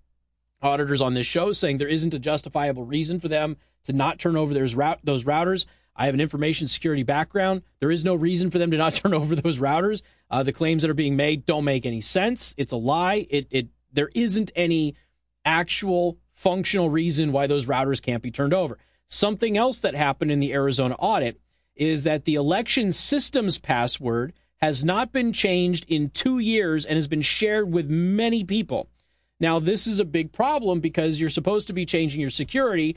auditors 0.60 1.00
on 1.00 1.14
this 1.14 1.26
show 1.26 1.52
saying 1.52 1.78
there 1.78 1.88
isn't 1.88 2.14
a 2.14 2.18
justifiable 2.18 2.84
reason 2.84 3.18
for 3.18 3.28
them 3.28 3.56
to 3.84 3.92
not 3.92 4.18
turn 4.18 4.36
over 4.36 4.54
those, 4.54 4.74
those 5.02 5.24
routers. 5.24 5.66
I 5.94 6.06
have 6.06 6.14
an 6.14 6.20
information 6.20 6.68
security 6.68 7.02
background. 7.02 7.62
There 7.80 7.90
is 7.90 8.04
no 8.04 8.14
reason 8.14 8.50
for 8.50 8.58
them 8.58 8.70
to 8.70 8.76
not 8.76 8.94
turn 8.96 9.14
over 9.14 9.34
those 9.34 9.58
routers. 9.58 10.02
Uh, 10.30 10.42
the 10.42 10.52
claims 10.52 10.82
that 10.82 10.90
are 10.90 10.94
being 10.94 11.16
made 11.16 11.44
don't 11.44 11.64
make 11.64 11.84
any 11.84 12.00
sense. 12.00 12.54
It's 12.56 12.72
a 12.72 12.76
lie. 12.76 13.26
It, 13.30 13.46
it 13.50 13.68
there 13.92 14.10
isn't 14.14 14.50
any 14.56 14.94
actual 15.44 16.18
functional 16.32 16.88
reason 16.88 17.32
why 17.32 17.46
those 17.46 17.66
routers 17.66 18.00
can't 18.00 18.22
be 18.22 18.30
turned 18.30 18.54
over. 18.54 18.78
Something 19.08 19.58
else 19.58 19.80
that 19.80 19.94
happened 19.94 20.30
in 20.30 20.40
the 20.40 20.52
Arizona 20.52 20.94
audit 20.98 21.38
is 21.76 22.04
that 22.04 22.24
the 22.24 22.34
election 22.34 22.92
systems 22.92 23.58
password 23.58 24.32
has 24.62 24.84
not 24.84 25.12
been 25.12 25.32
changed 25.32 25.84
in 25.88 26.08
two 26.08 26.38
years 26.38 26.86
and 26.86 26.94
has 26.94 27.08
been 27.08 27.20
shared 27.20 27.72
with 27.72 27.90
many 27.90 28.44
people. 28.44 28.88
Now, 29.40 29.58
this 29.58 29.88
is 29.88 29.98
a 29.98 30.04
big 30.04 30.30
problem 30.30 30.78
because 30.78 31.20
you're 31.20 31.30
supposed 31.30 31.66
to 31.66 31.72
be 31.72 31.84
changing 31.84 32.20
your 32.20 32.30
security. 32.30 32.96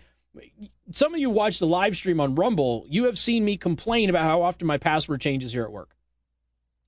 Some 0.91 1.15
of 1.15 1.19
you 1.19 1.32
watched 1.32 1.60
the 1.60 1.65
live 1.65 1.95
stream 1.95 2.19
on 2.19 2.36
Rumble. 2.36 2.86
You 2.88 3.06
have 3.06 3.17
seen 3.17 3.43
me 3.43 3.58
complain 3.58 4.12
about 4.12 4.25
how 4.25 4.43
often 4.43 4.67
my 4.67 4.78
password 4.78 5.21
changes 5.21 5.54
here 5.54 5.63
at 5.63 5.71
work. 5.71 5.95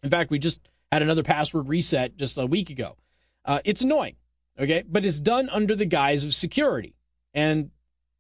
In 0.04 0.12
fact, 0.12 0.30
we 0.30 0.38
just 0.38 0.62
had 0.92 1.02
another 1.02 1.24
password 1.24 1.68
reset 1.68 2.16
just 2.16 2.38
a 2.38 2.46
week 2.46 2.70
ago. 2.70 2.98
Uh, 3.44 3.60
it's 3.66 3.82
annoying, 3.82 4.16
okay? 4.60 4.84
But 4.88 5.06
it's 5.06 5.20
done 5.20 5.50
under 5.50 5.76
the 5.76 5.86
guise 5.86 6.24
of 6.24 6.36
security. 6.36 6.94
And 7.34 7.72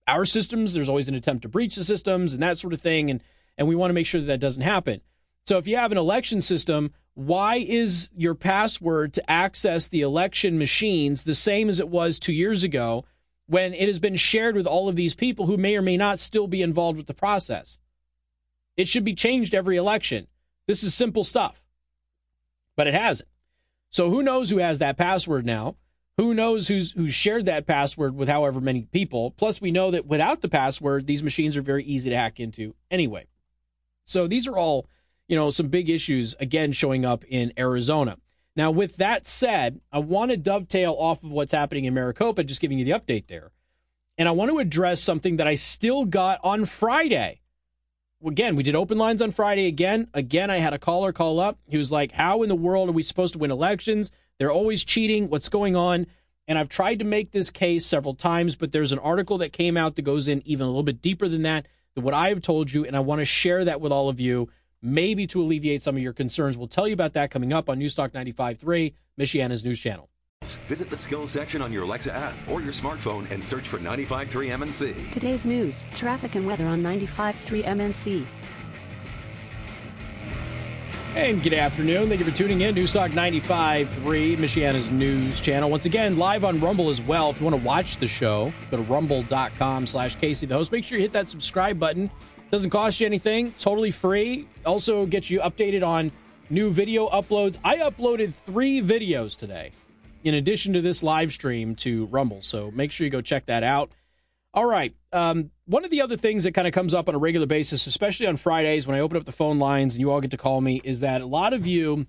our 0.08 0.26
systems, 0.26 0.74
there's 0.74 0.90
always 0.90 1.08
an 1.08 1.14
attempt 1.14 1.44
to 1.44 1.50
breach 1.50 1.76
the 1.76 1.84
systems 1.84 2.34
and 2.34 2.42
that 2.42 2.58
sort 2.58 2.74
of 2.74 2.82
thing. 2.82 3.12
And, 3.12 3.22
and 3.60 3.68
we 3.68 3.76
want 3.76 3.92
to 3.92 3.94
make 3.94 4.08
sure 4.08 4.22
that 4.22 4.28
that 4.28 4.40
doesn't 4.40 4.64
happen. 4.64 5.02
So 5.48 5.58
if 5.58 5.66
you 5.66 5.78
have 5.78 5.94
an 5.94 5.98
election 5.98 6.42
system, 6.42 6.92
why 7.14 7.56
is 7.56 8.10
your 8.14 8.36
password 8.36 9.14
to 9.14 9.32
access 9.32 9.88
the 9.88 10.02
election 10.02 10.58
machines 10.58 11.24
the 11.24 11.34
same 11.34 11.70
as 11.70 11.80
it 11.80 11.88
was 11.88 12.20
two 12.20 12.34
years 12.34 12.64
ago 12.64 13.06
when 13.46 13.74
it 13.74 13.88
has 13.88 13.98
been 13.98 14.18
shared 14.18 14.58
with 14.58 14.68
all 14.68 14.90
of 14.90 14.98
these 14.98 15.16
people 15.16 15.46
who 15.46 15.56
may 15.56 15.78
or 15.78 15.82
may 15.82 15.96
not 15.96 16.20
still 16.20 16.48
be 16.48 16.62
involved 16.62 16.98
with 16.98 17.08
the 17.08 17.14
process? 17.14 17.80
It 18.76 18.90
should 18.90 19.06
be 19.06 19.16
changed 19.16 19.56
every 19.56 19.78
election. 19.78 20.28
This 20.68 20.84
is 20.84 20.94
simple 20.94 21.24
stuff, 21.24 21.64
but 22.76 22.88
it 22.88 22.94
hasn't. 22.94 23.30
So 23.90 24.10
who 24.10 24.22
knows 24.22 24.50
who 24.50 24.58
has 24.58 24.80
that 24.80 24.98
password 24.98 25.46
now? 25.46 25.78
Who 26.18 26.34
knows 26.34 26.68
who's 26.68 26.92
who's 26.92 27.14
shared 27.14 27.46
that 27.46 27.66
password 27.66 28.18
with 28.18 28.28
however 28.28 28.60
many 28.60 28.82
people? 28.82 29.32
Plus, 29.32 29.62
we 29.62 29.72
know 29.72 29.92
that 29.92 30.08
without 30.08 30.42
the 30.42 30.50
password, 30.50 31.08
these 31.08 31.24
machines 31.24 31.56
are 31.56 31.62
very 31.62 31.86
easy 31.86 32.10
to 32.10 32.18
hack 32.18 32.38
into 32.38 32.76
anyway. 32.92 33.28
So 34.04 34.28
these 34.28 34.46
are 34.46 34.58
all, 34.58 34.90
you 35.28 35.36
know, 35.36 35.50
some 35.50 35.68
big 35.68 35.90
issues 35.90 36.36
again 36.40 36.72
showing 36.72 37.06
up 37.06 37.24
in 37.26 37.54
Arizona. 37.58 38.18
Now, 38.56 38.72
with 38.72 38.98
that 38.98 39.28
said, 39.28 39.82
I 39.92 40.00
want 40.00 40.32
to 40.32 40.38
dovetail 40.38 40.96
off 40.98 41.24
of 41.24 41.30
what's 41.32 41.52
happening 41.52 41.86
in 41.86 41.94
Maricopa, 41.94 42.44
just 42.44 42.62
giving 42.62 42.80
you 42.80 42.86
the 42.86 42.92
update 42.92 43.28
there. 43.28 43.52
And 44.18 44.28
I 44.28 44.32
want 44.32 44.50
to 44.50 44.58
address 44.58 45.00
something 45.02 45.36
that 45.36 45.48
I 45.48 45.54
still 45.54 46.06
got 46.06 46.40
on 46.44 46.66
Friday. 46.66 47.42
Again, 48.26 48.56
we 48.56 48.64
did 48.64 48.76
open 48.76 48.98
lines 48.98 49.22
on 49.22 49.30
Friday 49.30 49.68
again. 49.68 50.08
Again, 50.12 50.50
I 50.50 50.58
had 50.58 50.74
a 50.74 50.80
caller 50.80 51.14
call 51.14 51.40
up. 51.40 51.60
He 51.68 51.78
was 51.78 51.92
like, 51.92 52.14
How 52.14 52.42
in 52.42 52.50
the 52.50 52.56
world 52.56 52.90
are 52.90 52.94
we 52.94 53.04
supposed 53.04 53.34
to 53.34 53.40
win 53.40 53.52
elections? 53.52 54.12
They're 54.40 54.52
always 54.52 54.84
cheating. 54.84 55.30
What's 55.30 55.50
going 55.50 55.76
on? 55.76 56.08
And 56.48 56.58
I've 56.58 56.70
tried 56.70 56.98
to 57.00 57.06
make 57.06 57.32
this 57.32 57.52
case 57.52 57.86
several 57.86 58.16
times, 58.16 58.56
but 58.56 58.72
there's 58.72 58.92
an 58.92 59.00
article 59.00 59.38
that 59.40 59.54
came 59.54 59.78
out 59.78 59.96
that 59.96 60.04
goes 60.04 60.28
in 60.28 60.42
even 60.46 60.66
a 60.66 60.70
little 60.70 60.82
bit 60.82 61.02
deeper 61.02 61.28
than 61.28 61.44
that, 61.44 61.68
than 61.94 62.04
what 62.04 62.14
I 62.14 62.30
have 62.30 62.42
told 62.42 62.74
you. 62.74 62.86
And 62.86 62.96
I 62.96 63.02
want 63.02 63.20
to 63.20 63.26
share 63.26 63.66
that 63.66 63.82
with 63.82 63.92
all 63.92 64.10
of 64.10 64.20
you, 64.20 64.50
maybe 64.82 65.28
to 65.28 65.42
alleviate 65.42 65.82
some 65.82 65.96
of 65.96 66.02
your 66.02 66.14
concerns. 66.14 66.58
We'll 66.58 66.68
tell 66.68 66.88
you 66.88 66.94
about 66.94 67.14
that 67.14 67.32
coming 67.32 67.54
up 67.54 67.70
on 67.70 67.80
Newstalk 67.80 68.12
95.3, 68.12 68.94
Michiana's 69.20 69.64
news 69.64 69.80
channel. 69.80 70.10
Visit 70.68 70.90
the 70.90 70.96
skills 70.96 71.32
section 71.32 71.62
on 71.62 71.74
your 71.74 71.84
Alexa 71.84 72.14
app 72.14 72.36
or 72.50 72.62
your 72.62 72.72
smartphone 72.72 73.30
and 73.32 73.44
search 73.44 73.68
for 73.68 73.80
95.3 73.80 74.30
MNC. 74.30 75.12
Today's 75.12 75.46
news, 75.46 75.86
traffic 75.94 76.36
and 76.36 76.46
weather 76.46 76.66
on 76.68 76.82
95.3 76.82 77.66
MNC. 77.66 78.26
And 81.16 81.42
good 81.42 81.56
afternoon. 81.56 82.10
Thank 82.10 82.20
you 82.20 82.28
for 82.28 82.38
tuning 82.38 82.62
in. 82.62 82.76
Newstalk 82.76 83.12
95.3, 83.12 84.38
Michiana's 84.38 84.92
news 84.92 85.42
channel. 85.42 85.68
Once 85.68 85.86
again, 85.86 86.18
live 86.18 86.44
on 86.44 86.60
Rumble 86.60 86.90
as 86.90 87.02
well. 87.02 87.32
If 87.32 87.40
you 87.40 87.46
want 87.46 87.56
to 87.56 87.64
watch 87.64 87.98
the 87.98 88.08
show, 88.08 88.54
go 88.70 88.78
to 88.78 88.84
rumble.com 88.84 89.88
slash 89.88 90.16
Casey 90.18 90.46
the 90.46 90.54
host. 90.54 90.72
Make 90.72 90.84
sure 90.84 90.98
you 90.98 91.02
hit 91.02 91.14
that 91.14 91.28
subscribe 91.28 91.80
button. 91.80 92.12
Doesn't 92.50 92.70
cost 92.70 93.00
you 93.00 93.06
anything. 93.06 93.54
Totally 93.60 93.92
free. 93.92 94.48
Also 94.66 95.06
gets 95.06 95.30
you 95.30 95.42
updated 95.42 95.86
on 95.86 96.12
new 96.50 96.70
video 96.70 97.10
uploads. 97.10 97.58
I 97.64 97.78
uploaded 97.78 98.34
three 98.34 98.82
videos 98.82 99.38
today 99.38 99.72
in 100.24 100.34
addition 100.34 100.74
to 100.74 100.82
this 100.82 101.04
live 101.04 101.32
stream 101.34 101.76
to 101.76 102.06
Rumble. 102.06 102.42
So 102.42 102.72
make 102.72 102.92
sure 102.92 103.06
you 103.06 103.12
go 103.12 103.22
check 103.22 103.48
that 103.48 103.64
out. 103.64 103.92
All 104.54 104.66
right. 104.66 104.96
Um, 105.12 105.52
one 105.66 105.84
of 105.84 105.92
the 105.92 106.02
other 106.02 106.16
things 106.16 106.46
that 106.46 106.54
kind 106.54 106.68
of 106.68 106.74
comes 106.74 106.94
up 106.94 107.10
on 107.10 107.16
a 107.16 107.18
regular 107.18 107.46
basis, 107.46 107.86
especially 107.86 108.28
on 108.28 108.38
Fridays 108.38 108.88
when 108.88 108.96
I 108.96 109.02
open 109.02 109.18
up 109.18 109.26
the 109.26 109.32
phone 109.32 109.60
lines 109.60 109.94
and 109.94 110.02
you 110.02 110.10
all 110.10 110.22
get 110.22 110.32
to 110.32 110.38
call 110.38 110.62
me, 110.62 110.82
is 110.84 111.02
that 111.02 111.22
a 111.22 111.26
lot 111.26 111.54
of 111.54 111.68
you 111.68 112.08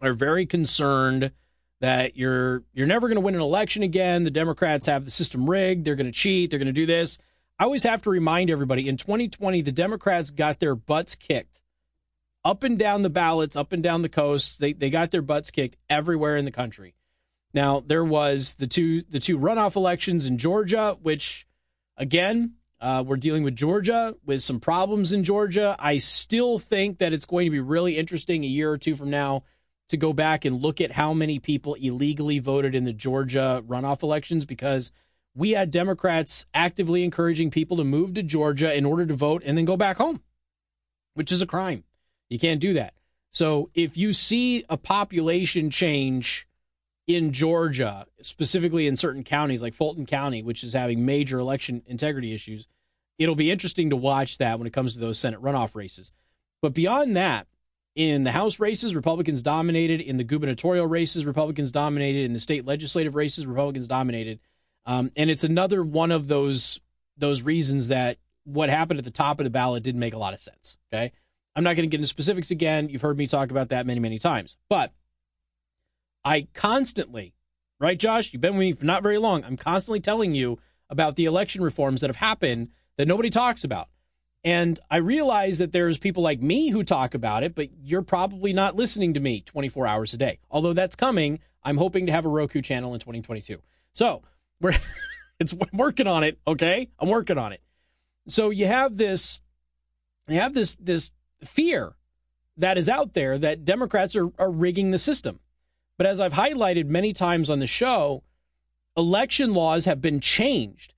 are 0.00 0.12
very 0.12 0.44
concerned 0.44 1.30
that 1.80 2.16
you're 2.16 2.64
you're 2.72 2.86
never 2.86 3.08
going 3.08 3.16
to 3.16 3.20
win 3.20 3.34
an 3.34 3.40
election 3.40 3.82
again. 3.82 4.24
The 4.24 4.30
Democrats 4.30 4.86
have 4.86 5.04
the 5.04 5.10
system 5.10 5.48
rigged. 5.48 5.84
They're 5.84 5.94
going 5.94 6.06
to 6.06 6.12
cheat. 6.12 6.50
They're 6.50 6.58
going 6.58 6.66
to 6.66 6.72
do 6.72 6.86
this. 6.86 7.16
I 7.58 7.64
always 7.64 7.84
have 7.84 8.02
to 8.02 8.10
remind 8.10 8.50
everybody 8.50 8.88
in 8.88 8.96
2020, 8.96 9.62
the 9.62 9.72
Democrats 9.72 10.30
got 10.30 10.58
their 10.58 10.74
butts 10.74 11.14
kicked 11.14 11.60
up 12.44 12.64
and 12.64 12.78
down 12.78 13.02
the 13.02 13.10
ballots, 13.10 13.56
up 13.56 13.72
and 13.72 13.82
down 13.82 14.02
the 14.02 14.08
coast. 14.08 14.58
They 14.58 14.72
they 14.72 14.90
got 14.90 15.10
their 15.10 15.22
butts 15.22 15.50
kicked 15.50 15.76
everywhere 15.88 16.36
in 16.36 16.44
the 16.44 16.50
country. 16.50 16.94
Now 17.54 17.80
there 17.86 18.04
was 18.04 18.54
the 18.54 18.66
two 18.66 19.02
the 19.02 19.20
two 19.20 19.38
runoff 19.38 19.76
elections 19.76 20.26
in 20.26 20.38
Georgia, 20.38 20.96
which 21.02 21.46
again 21.96 22.54
uh, 22.80 23.04
we're 23.06 23.16
dealing 23.16 23.44
with 23.44 23.54
Georgia 23.54 24.16
with 24.24 24.42
some 24.42 24.58
problems 24.58 25.12
in 25.12 25.22
Georgia. 25.22 25.76
I 25.78 25.98
still 25.98 26.58
think 26.58 26.98
that 26.98 27.12
it's 27.12 27.24
going 27.24 27.46
to 27.46 27.50
be 27.50 27.60
really 27.60 27.96
interesting 27.96 28.42
a 28.42 28.48
year 28.48 28.72
or 28.72 28.78
two 28.78 28.96
from 28.96 29.10
now 29.10 29.44
to 29.88 29.96
go 29.96 30.12
back 30.12 30.44
and 30.44 30.60
look 30.60 30.80
at 30.80 30.92
how 30.92 31.12
many 31.12 31.38
people 31.38 31.74
illegally 31.74 32.38
voted 32.38 32.74
in 32.74 32.84
the 32.84 32.92
Georgia 32.92 33.62
runoff 33.68 34.02
elections 34.02 34.44
because 34.44 34.90
we 35.34 35.52
had 35.52 35.70
Democrats 35.70 36.46
actively 36.52 37.04
encouraging 37.04 37.50
people 37.50 37.76
to 37.78 37.84
move 37.84 38.14
to 38.14 38.22
Georgia 38.22 38.74
in 38.74 38.84
order 38.84 39.06
to 39.06 39.14
vote 39.14 39.42
and 39.44 39.56
then 39.56 39.64
go 39.64 39.76
back 39.76 39.96
home, 39.96 40.20
which 41.14 41.32
is 41.32 41.42
a 41.42 41.46
crime. 41.46 41.84
You 42.28 42.38
can't 42.38 42.60
do 42.60 42.72
that. 42.74 42.94
So 43.30 43.70
if 43.74 43.96
you 43.96 44.12
see 44.12 44.64
a 44.68 44.76
population 44.76 45.70
change 45.70 46.46
in 47.06 47.32
Georgia, 47.32 48.06
specifically 48.20 48.86
in 48.86 48.96
certain 48.96 49.24
counties 49.24 49.62
like 49.62 49.74
Fulton 49.74 50.06
County, 50.06 50.42
which 50.42 50.62
is 50.62 50.74
having 50.74 51.04
major 51.04 51.38
election 51.38 51.82
integrity 51.86 52.34
issues, 52.34 52.68
it'll 53.18 53.34
be 53.34 53.50
interesting 53.50 53.90
to 53.90 53.96
watch 53.96 54.38
that 54.38 54.58
when 54.58 54.66
it 54.66 54.72
comes 54.72 54.94
to 54.94 55.00
those 55.00 55.18
Senate 55.18 55.42
runoff 55.42 55.74
races. 55.74 56.12
But 56.60 56.74
beyond 56.74 57.16
that, 57.16 57.46
in 57.94 58.24
the 58.24 58.32
House 58.32 58.58
races, 58.58 58.94
Republicans 58.94 59.42
dominated. 59.42 60.00
In 60.00 60.16
the 60.16 60.24
gubernatorial 60.24 60.86
races, 60.86 61.26
Republicans 61.26 61.70
dominated. 61.70 62.24
In 62.24 62.32
the 62.32 62.40
state 62.40 62.64
legislative 62.64 63.14
races, 63.14 63.46
Republicans 63.46 63.86
dominated. 63.86 64.40
Um, 64.86 65.10
and 65.16 65.30
it's 65.30 65.44
another 65.44 65.82
one 65.82 66.10
of 66.10 66.28
those 66.28 66.80
those 67.16 67.42
reasons 67.42 67.88
that 67.88 68.18
what 68.44 68.68
happened 68.68 68.98
at 68.98 69.04
the 69.04 69.10
top 69.10 69.38
of 69.38 69.44
the 69.44 69.50
ballot 69.50 69.82
didn't 69.82 70.00
make 70.00 70.14
a 70.14 70.18
lot 70.18 70.34
of 70.34 70.40
sense. 70.40 70.76
Okay, 70.92 71.12
I'm 71.54 71.64
not 71.64 71.76
going 71.76 71.88
to 71.88 71.94
get 71.94 71.98
into 71.98 72.08
specifics 72.08 72.50
again. 72.50 72.88
You've 72.88 73.02
heard 73.02 73.18
me 73.18 73.26
talk 73.26 73.50
about 73.50 73.68
that 73.68 73.86
many, 73.86 74.00
many 74.00 74.18
times. 74.18 74.56
But 74.68 74.92
I 76.24 76.48
constantly, 76.54 77.34
right, 77.78 77.98
Josh? 77.98 78.32
You've 78.32 78.42
been 78.42 78.54
with 78.54 78.60
me 78.60 78.72
for 78.72 78.84
not 78.84 79.02
very 79.02 79.18
long. 79.18 79.44
I'm 79.44 79.56
constantly 79.56 80.00
telling 80.00 80.34
you 80.34 80.58
about 80.88 81.16
the 81.16 81.24
election 81.24 81.62
reforms 81.62 82.00
that 82.00 82.08
have 82.08 82.16
happened 82.16 82.68
that 82.96 83.08
nobody 83.08 83.30
talks 83.30 83.64
about. 83.64 83.88
And 84.44 84.80
I 84.90 84.96
realize 84.96 85.58
that 85.58 85.72
there's 85.72 85.98
people 85.98 86.22
like 86.22 86.42
me 86.42 86.70
who 86.70 86.82
talk 86.82 87.14
about 87.14 87.44
it, 87.44 87.54
but 87.54 87.68
you're 87.80 88.02
probably 88.02 88.52
not 88.52 88.74
listening 88.74 89.14
to 89.14 89.20
me 89.20 89.40
24 89.40 89.86
hours 89.86 90.14
a 90.14 90.16
day. 90.16 90.38
Although 90.50 90.72
that's 90.72 90.96
coming, 90.96 91.38
I'm 91.62 91.76
hoping 91.76 92.06
to 92.06 92.12
have 92.12 92.24
a 92.24 92.28
Roku 92.28 92.60
channel 92.60 92.92
in 92.92 93.00
2022. 93.00 93.62
So 93.92 94.22
we're 94.62 94.74
it's 95.38 95.52
I'm 95.52 95.78
working 95.78 96.06
on 96.06 96.24
it. 96.24 96.38
Okay, 96.46 96.88
I'm 96.98 97.08
working 97.08 97.36
on 97.36 97.52
it. 97.52 97.60
So 98.28 98.50
you 98.50 98.66
have 98.66 98.96
this, 98.96 99.40
you 100.28 100.40
have 100.40 100.54
this 100.54 100.76
this 100.76 101.10
fear 101.44 101.94
that 102.56 102.78
is 102.78 102.88
out 102.88 103.14
there 103.14 103.38
that 103.38 103.64
Democrats 103.64 104.16
are, 104.16 104.30
are 104.38 104.50
rigging 104.50 104.90
the 104.90 104.98
system. 104.98 105.40
But 105.98 106.06
as 106.06 106.20
I've 106.20 106.34
highlighted 106.34 106.86
many 106.86 107.12
times 107.12 107.50
on 107.50 107.58
the 107.58 107.66
show, 107.66 108.22
election 108.96 109.52
laws 109.52 109.84
have 109.84 110.00
been 110.00 110.20
changed. 110.20 110.94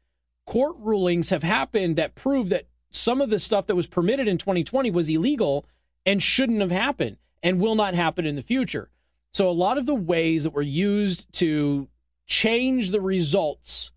Court 0.46 0.76
rulings 0.78 1.30
have 1.30 1.42
happened 1.42 1.96
that 1.96 2.14
prove 2.14 2.48
that 2.50 2.66
some 2.90 3.20
of 3.20 3.30
the 3.30 3.38
stuff 3.38 3.66
that 3.66 3.74
was 3.74 3.86
permitted 3.86 4.28
in 4.28 4.38
2020 4.38 4.90
was 4.90 5.08
illegal 5.08 5.64
and 6.06 6.22
shouldn't 6.22 6.60
have 6.60 6.70
happened 6.70 7.16
and 7.42 7.60
will 7.60 7.74
not 7.74 7.94
happen 7.94 8.26
in 8.26 8.36
the 8.36 8.42
future. 8.42 8.90
So 9.32 9.48
a 9.48 9.52
lot 9.52 9.78
of 9.78 9.86
the 9.86 9.94
ways 9.94 10.44
that 10.44 10.52
were 10.52 10.62
used 10.62 11.32
to 11.34 11.88
change 12.26 12.90
the 12.90 13.00
results 13.00 13.90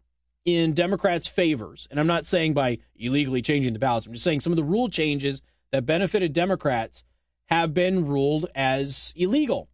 in 0.45 0.73
Democrats' 0.73 1.27
favors, 1.27 1.87
and 1.91 1.99
I'm 1.99 2.07
not 2.07 2.25
saying 2.25 2.53
by 2.53 2.77
illegally 2.95 3.41
changing 3.41 3.73
the 3.73 3.79
ballots, 3.79 4.07
I'm 4.07 4.13
just 4.13 4.23
saying 4.23 4.39
some 4.39 4.53
of 4.53 4.57
the 4.57 4.63
rule 4.63 4.89
changes 4.89 5.41
that 5.71 5.85
benefited 5.85 6.31
Democrats 6.31 7.03
have 7.47 7.73
been 7.73 8.05
ruled 8.05 8.49
as 8.55 9.13
illegal. 9.15 9.69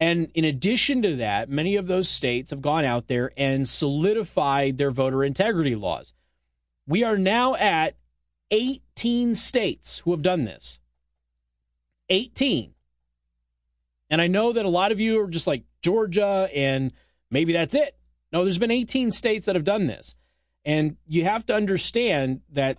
And 0.00 0.30
in 0.34 0.44
addition 0.44 1.02
to 1.02 1.16
that, 1.16 1.48
many 1.48 1.76
of 1.76 1.86
those 1.86 2.08
states 2.08 2.50
have 2.50 2.62
gone 2.62 2.84
out 2.84 3.08
there 3.08 3.32
and 3.36 3.68
solidified 3.68 4.78
their 4.78 4.90
voter 4.90 5.24
integrity 5.24 5.74
laws. 5.74 6.12
We 6.86 7.02
are 7.04 7.18
now 7.18 7.54
at 7.56 7.96
18 8.50 9.34
states 9.34 9.98
who 9.98 10.12
have 10.12 10.22
done 10.22 10.44
this. 10.44 10.78
18. 12.08 12.74
And 14.10 14.20
I 14.20 14.26
know 14.26 14.52
that 14.52 14.64
a 14.64 14.70
lot 14.70 14.92
of 14.92 15.00
you 15.00 15.20
are 15.20 15.28
just 15.28 15.46
like 15.46 15.64
Georgia 15.82 16.48
and 16.54 16.92
maybe 17.30 17.52
that's 17.52 17.74
it. 17.74 17.96
No, 18.32 18.44
there's 18.44 18.58
been 18.58 18.70
18 18.70 19.10
states 19.10 19.46
that 19.46 19.54
have 19.54 19.64
done 19.64 19.86
this. 19.86 20.14
And 20.64 20.96
you 21.06 21.24
have 21.24 21.46
to 21.46 21.54
understand 21.54 22.42
that 22.50 22.78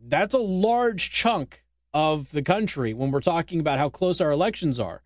that's 0.00 0.34
a 0.34 0.38
large 0.38 1.10
chunk 1.10 1.64
of 1.92 2.30
the 2.32 2.42
country 2.42 2.92
when 2.92 3.10
we're 3.10 3.20
talking 3.20 3.60
about 3.60 3.78
how 3.78 3.88
close 3.88 4.20
our 4.20 4.30
elections 4.30 4.78
are. 4.78 5.02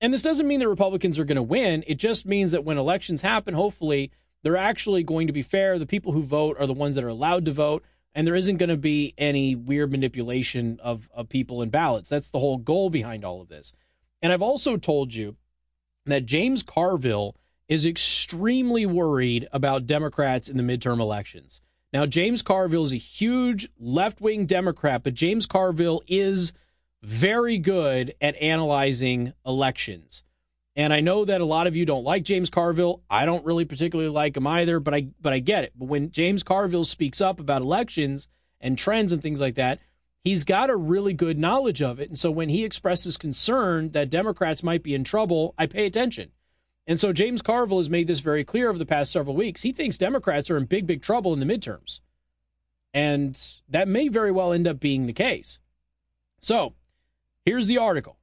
And 0.00 0.12
this 0.12 0.22
doesn't 0.22 0.46
mean 0.46 0.60
that 0.60 0.68
Republicans 0.68 1.18
are 1.18 1.24
going 1.24 1.36
to 1.36 1.42
win. 1.42 1.84
It 1.86 1.96
just 1.96 2.24
means 2.24 2.52
that 2.52 2.64
when 2.64 2.78
elections 2.78 3.22
happen, 3.22 3.54
hopefully 3.54 4.12
they're 4.42 4.56
actually 4.56 5.02
going 5.02 5.26
to 5.26 5.32
be 5.32 5.42
fair. 5.42 5.78
The 5.78 5.86
people 5.86 6.12
who 6.12 6.22
vote 6.22 6.56
are 6.58 6.66
the 6.66 6.72
ones 6.72 6.94
that 6.94 7.04
are 7.04 7.08
allowed 7.08 7.44
to 7.46 7.52
vote, 7.52 7.84
and 8.14 8.26
there 8.26 8.36
isn't 8.36 8.58
going 8.58 8.68
to 8.68 8.76
be 8.76 9.14
any 9.18 9.56
weird 9.56 9.90
manipulation 9.90 10.78
of, 10.82 11.08
of 11.12 11.28
people 11.28 11.60
and 11.60 11.72
ballots. 11.72 12.08
That's 12.08 12.30
the 12.30 12.38
whole 12.38 12.56
goal 12.56 12.90
behind 12.90 13.24
all 13.24 13.40
of 13.40 13.48
this. 13.48 13.72
And 14.22 14.32
I've 14.32 14.42
also 14.42 14.76
told 14.76 15.14
you 15.14 15.36
that 16.06 16.26
James 16.26 16.62
Carville 16.62 17.36
is 17.68 17.84
extremely 17.86 18.86
worried 18.86 19.46
about 19.52 19.86
Democrats 19.86 20.48
in 20.48 20.56
the 20.56 20.62
midterm 20.62 21.00
elections. 21.00 21.60
Now, 21.92 22.06
James 22.06 22.42
Carville 22.42 22.84
is 22.84 22.92
a 22.92 22.96
huge 22.96 23.68
left 23.78 24.20
wing 24.20 24.46
Democrat, 24.46 25.02
but 25.02 25.14
James 25.14 25.46
Carville 25.46 26.02
is 26.06 26.52
very 27.02 27.58
good 27.58 28.14
at 28.20 28.36
analyzing 28.36 29.32
elections. 29.46 30.22
And 30.76 30.92
I 30.92 31.00
know 31.00 31.24
that 31.24 31.40
a 31.40 31.46
lot 31.46 31.66
of 31.66 31.76
you 31.76 31.84
don't 31.84 32.04
like 32.04 32.22
James 32.22 32.50
Carville. 32.50 33.02
I 33.10 33.26
don't 33.26 33.44
really 33.44 33.64
particularly 33.64 34.10
like 34.10 34.36
him 34.36 34.46
either, 34.46 34.78
but 34.78 34.94
I 34.94 35.08
but 35.20 35.32
I 35.32 35.40
get 35.40 35.64
it. 35.64 35.72
But 35.76 35.88
when 35.88 36.10
James 36.10 36.42
Carville 36.42 36.84
speaks 36.84 37.20
up 37.20 37.40
about 37.40 37.62
elections 37.62 38.28
and 38.60 38.78
trends 38.78 39.12
and 39.12 39.20
things 39.20 39.40
like 39.40 39.56
that, 39.56 39.80
he's 40.22 40.44
got 40.44 40.70
a 40.70 40.76
really 40.76 41.14
good 41.14 41.38
knowledge 41.38 41.82
of 41.82 41.98
it. 41.98 42.08
And 42.08 42.18
so 42.18 42.30
when 42.30 42.48
he 42.48 42.64
expresses 42.64 43.16
concern 43.16 43.90
that 43.90 44.10
Democrats 44.10 44.62
might 44.62 44.82
be 44.82 44.94
in 44.94 45.02
trouble, 45.02 45.54
I 45.58 45.66
pay 45.66 45.84
attention. 45.84 46.30
And 46.88 46.98
so 46.98 47.12
James 47.12 47.42
Carville 47.42 47.76
has 47.76 47.90
made 47.90 48.06
this 48.06 48.20
very 48.20 48.44
clear 48.44 48.70
over 48.70 48.78
the 48.78 48.86
past 48.86 49.12
several 49.12 49.36
weeks. 49.36 49.60
He 49.60 49.72
thinks 49.72 49.98
Democrats 49.98 50.50
are 50.50 50.56
in 50.56 50.64
big, 50.64 50.86
big 50.86 51.02
trouble 51.02 51.34
in 51.34 51.38
the 51.38 51.46
midterms. 51.46 52.00
And 52.94 53.38
that 53.68 53.86
may 53.86 54.08
very 54.08 54.32
well 54.32 54.54
end 54.54 54.66
up 54.66 54.80
being 54.80 55.04
the 55.04 55.12
case. 55.12 55.60
So 56.40 56.72
here's 57.44 57.66
the 57.66 57.76
article. 57.76 58.16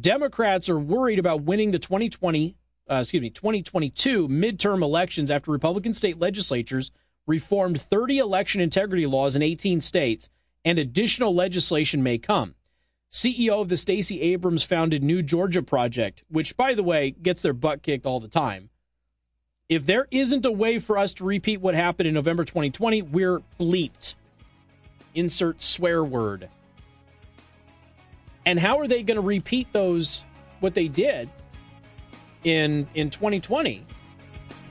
Democrats 0.00 0.68
are 0.68 0.78
worried 0.78 1.18
about 1.18 1.42
winning 1.42 1.72
the 1.72 1.80
2020, 1.80 2.56
uh, 2.88 2.94
excuse 2.94 3.20
me, 3.20 3.30
2022 3.30 4.28
midterm 4.28 4.80
elections 4.80 5.28
after 5.28 5.50
Republican 5.50 5.92
state 5.92 6.20
legislatures 6.20 6.92
reformed 7.26 7.80
30 7.80 8.18
election 8.18 8.60
integrity 8.60 9.06
laws 9.06 9.34
in 9.34 9.42
18 9.42 9.80
states, 9.80 10.30
and 10.64 10.78
additional 10.78 11.34
legislation 11.34 12.00
may 12.00 12.16
come. 12.16 12.54
CEO 13.12 13.60
of 13.60 13.68
the 13.68 13.76
Stacey 13.76 14.22
Abrams 14.22 14.62
founded 14.62 15.02
New 15.02 15.22
Georgia 15.22 15.62
Project, 15.62 16.22
which, 16.30 16.56
by 16.56 16.72
the 16.72 16.82
way, 16.82 17.10
gets 17.10 17.42
their 17.42 17.52
butt 17.52 17.82
kicked 17.82 18.06
all 18.06 18.20
the 18.20 18.28
time. 18.28 18.70
If 19.68 19.84
there 19.84 20.08
isn't 20.10 20.46
a 20.46 20.50
way 20.50 20.78
for 20.78 20.96
us 20.96 21.12
to 21.14 21.24
repeat 21.24 21.60
what 21.60 21.74
happened 21.74 22.08
in 22.08 22.14
November 22.14 22.44
2020, 22.44 23.02
we're 23.02 23.40
bleeped. 23.60 24.14
Insert 25.14 25.60
swear 25.60 26.02
word. 26.02 26.48
And 28.46 28.58
how 28.58 28.78
are 28.80 28.88
they 28.88 29.02
going 29.02 29.16
to 29.16 29.26
repeat 29.26 29.72
those 29.72 30.24
what 30.60 30.74
they 30.74 30.88
did 30.88 31.28
in 32.44 32.88
in 32.94 33.10
2020 33.10 33.86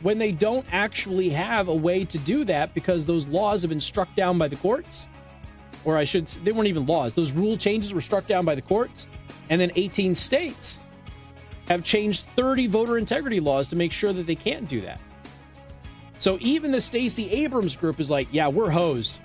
when 0.02 0.18
they 0.18 0.32
don't 0.32 0.66
actually 0.72 1.30
have 1.30 1.68
a 1.68 1.76
way 1.76 2.04
to 2.06 2.18
do 2.18 2.44
that 2.46 2.74
because 2.74 3.06
those 3.06 3.28
laws 3.28 3.62
have 3.62 3.70
been 3.70 3.80
struck 3.80 4.14
down 4.16 4.38
by 4.38 4.48
the 4.48 4.56
courts? 4.56 5.08
Or 5.84 5.98
I 5.98 6.04
should 6.04 6.28
they 6.28 6.52
weren't 6.52 6.68
even 6.68 6.86
laws. 6.86 7.16
Those 7.16 7.32
rule 7.32 7.58
changes 7.58 7.94
were 7.94 8.02
struck 8.02 8.28
down 8.28 8.46
by 8.46 8.56
the 8.56 8.62
courts 8.62 9.08
and 9.50 9.60
then 9.60 9.72
18 9.76 10.16
states 10.16 10.80
have 11.68 11.84
changed 11.84 12.26
30 12.36 12.68
voter 12.68 12.98
integrity 12.98 13.40
laws 13.40 13.68
to 13.68 13.76
make 13.76 13.92
sure 13.92 14.14
that 14.14 14.26
they 14.26 14.36
can't 14.36 14.68
do 14.68 14.82
that. 14.82 15.00
So 16.20 16.38
even 16.40 16.72
the 16.72 16.82
Stacey 16.82 17.30
Abrams 17.32 17.76
group 17.76 18.00
is 18.00 18.10
like, 18.10 18.28
yeah, 18.32 18.48
we're 18.48 18.70
hosed. 18.70 19.20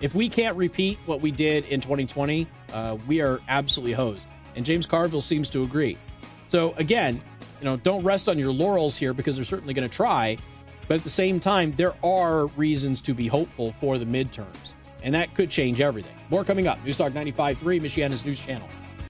If 0.00 0.14
we 0.14 0.28
can't 0.28 0.56
repeat 0.56 0.98
what 1.06 1.20
we 1.20 1.30
did 1.30 1.64
in 1.66 1.80
2020, 1.80 2.46
uh, 2.72 2.98
we 3.06 3.20
are 3.20 3.40
absolutely 3.48 3.92
hosed. 3.92 4.26
And 4.54 4.64
James 4.64 4.86
Carville 4.86 5.20
seems 5.20 5.48
to 5.50 5.62
agree. 5.62 5.96
So 6.48 6.74
again, 6.74 7.20
you 7.60 7.64
know, 7.64 7.76
don't 7.76 8.04
rest 8.04 8.28
on 8.28 8.38
your 8.38 8.52
laurels 8.52 8.96
here 8.96 9.14
because 9.14 9.36
they're 9.36 9.44
certainly 9.44 9.74
going 9.74 9.88
to 9.88 9.94
try. 9.94 10.36
But 10.88 10.96
at 10.96 11.04
the 11.04 11.10
same 11.10 11.40
time, 11.40 11.72
there 11.72 11.94
are 12.04 12.46
reasons 12.48 13.00
to 13.02 13.14
be 13.14 13.28
hopeful 13.28 13.72
for 13.72 13.98
the 13.98 14.04
midterms. 14.04 14.74
And 15.02 15.14
that 15.14 15.34
could 15.34 15.50
change 15.50 15.80
everything. 15.80 16.14
More 16.30 16.44
coming 16.44 16.66
up. 16.66 16.78
Newstalk 16.84 17.12
95.3, 17.12 17.80
Michiana's 17.80 18.24
news 18.24 18.38
channel. 18.38 18.68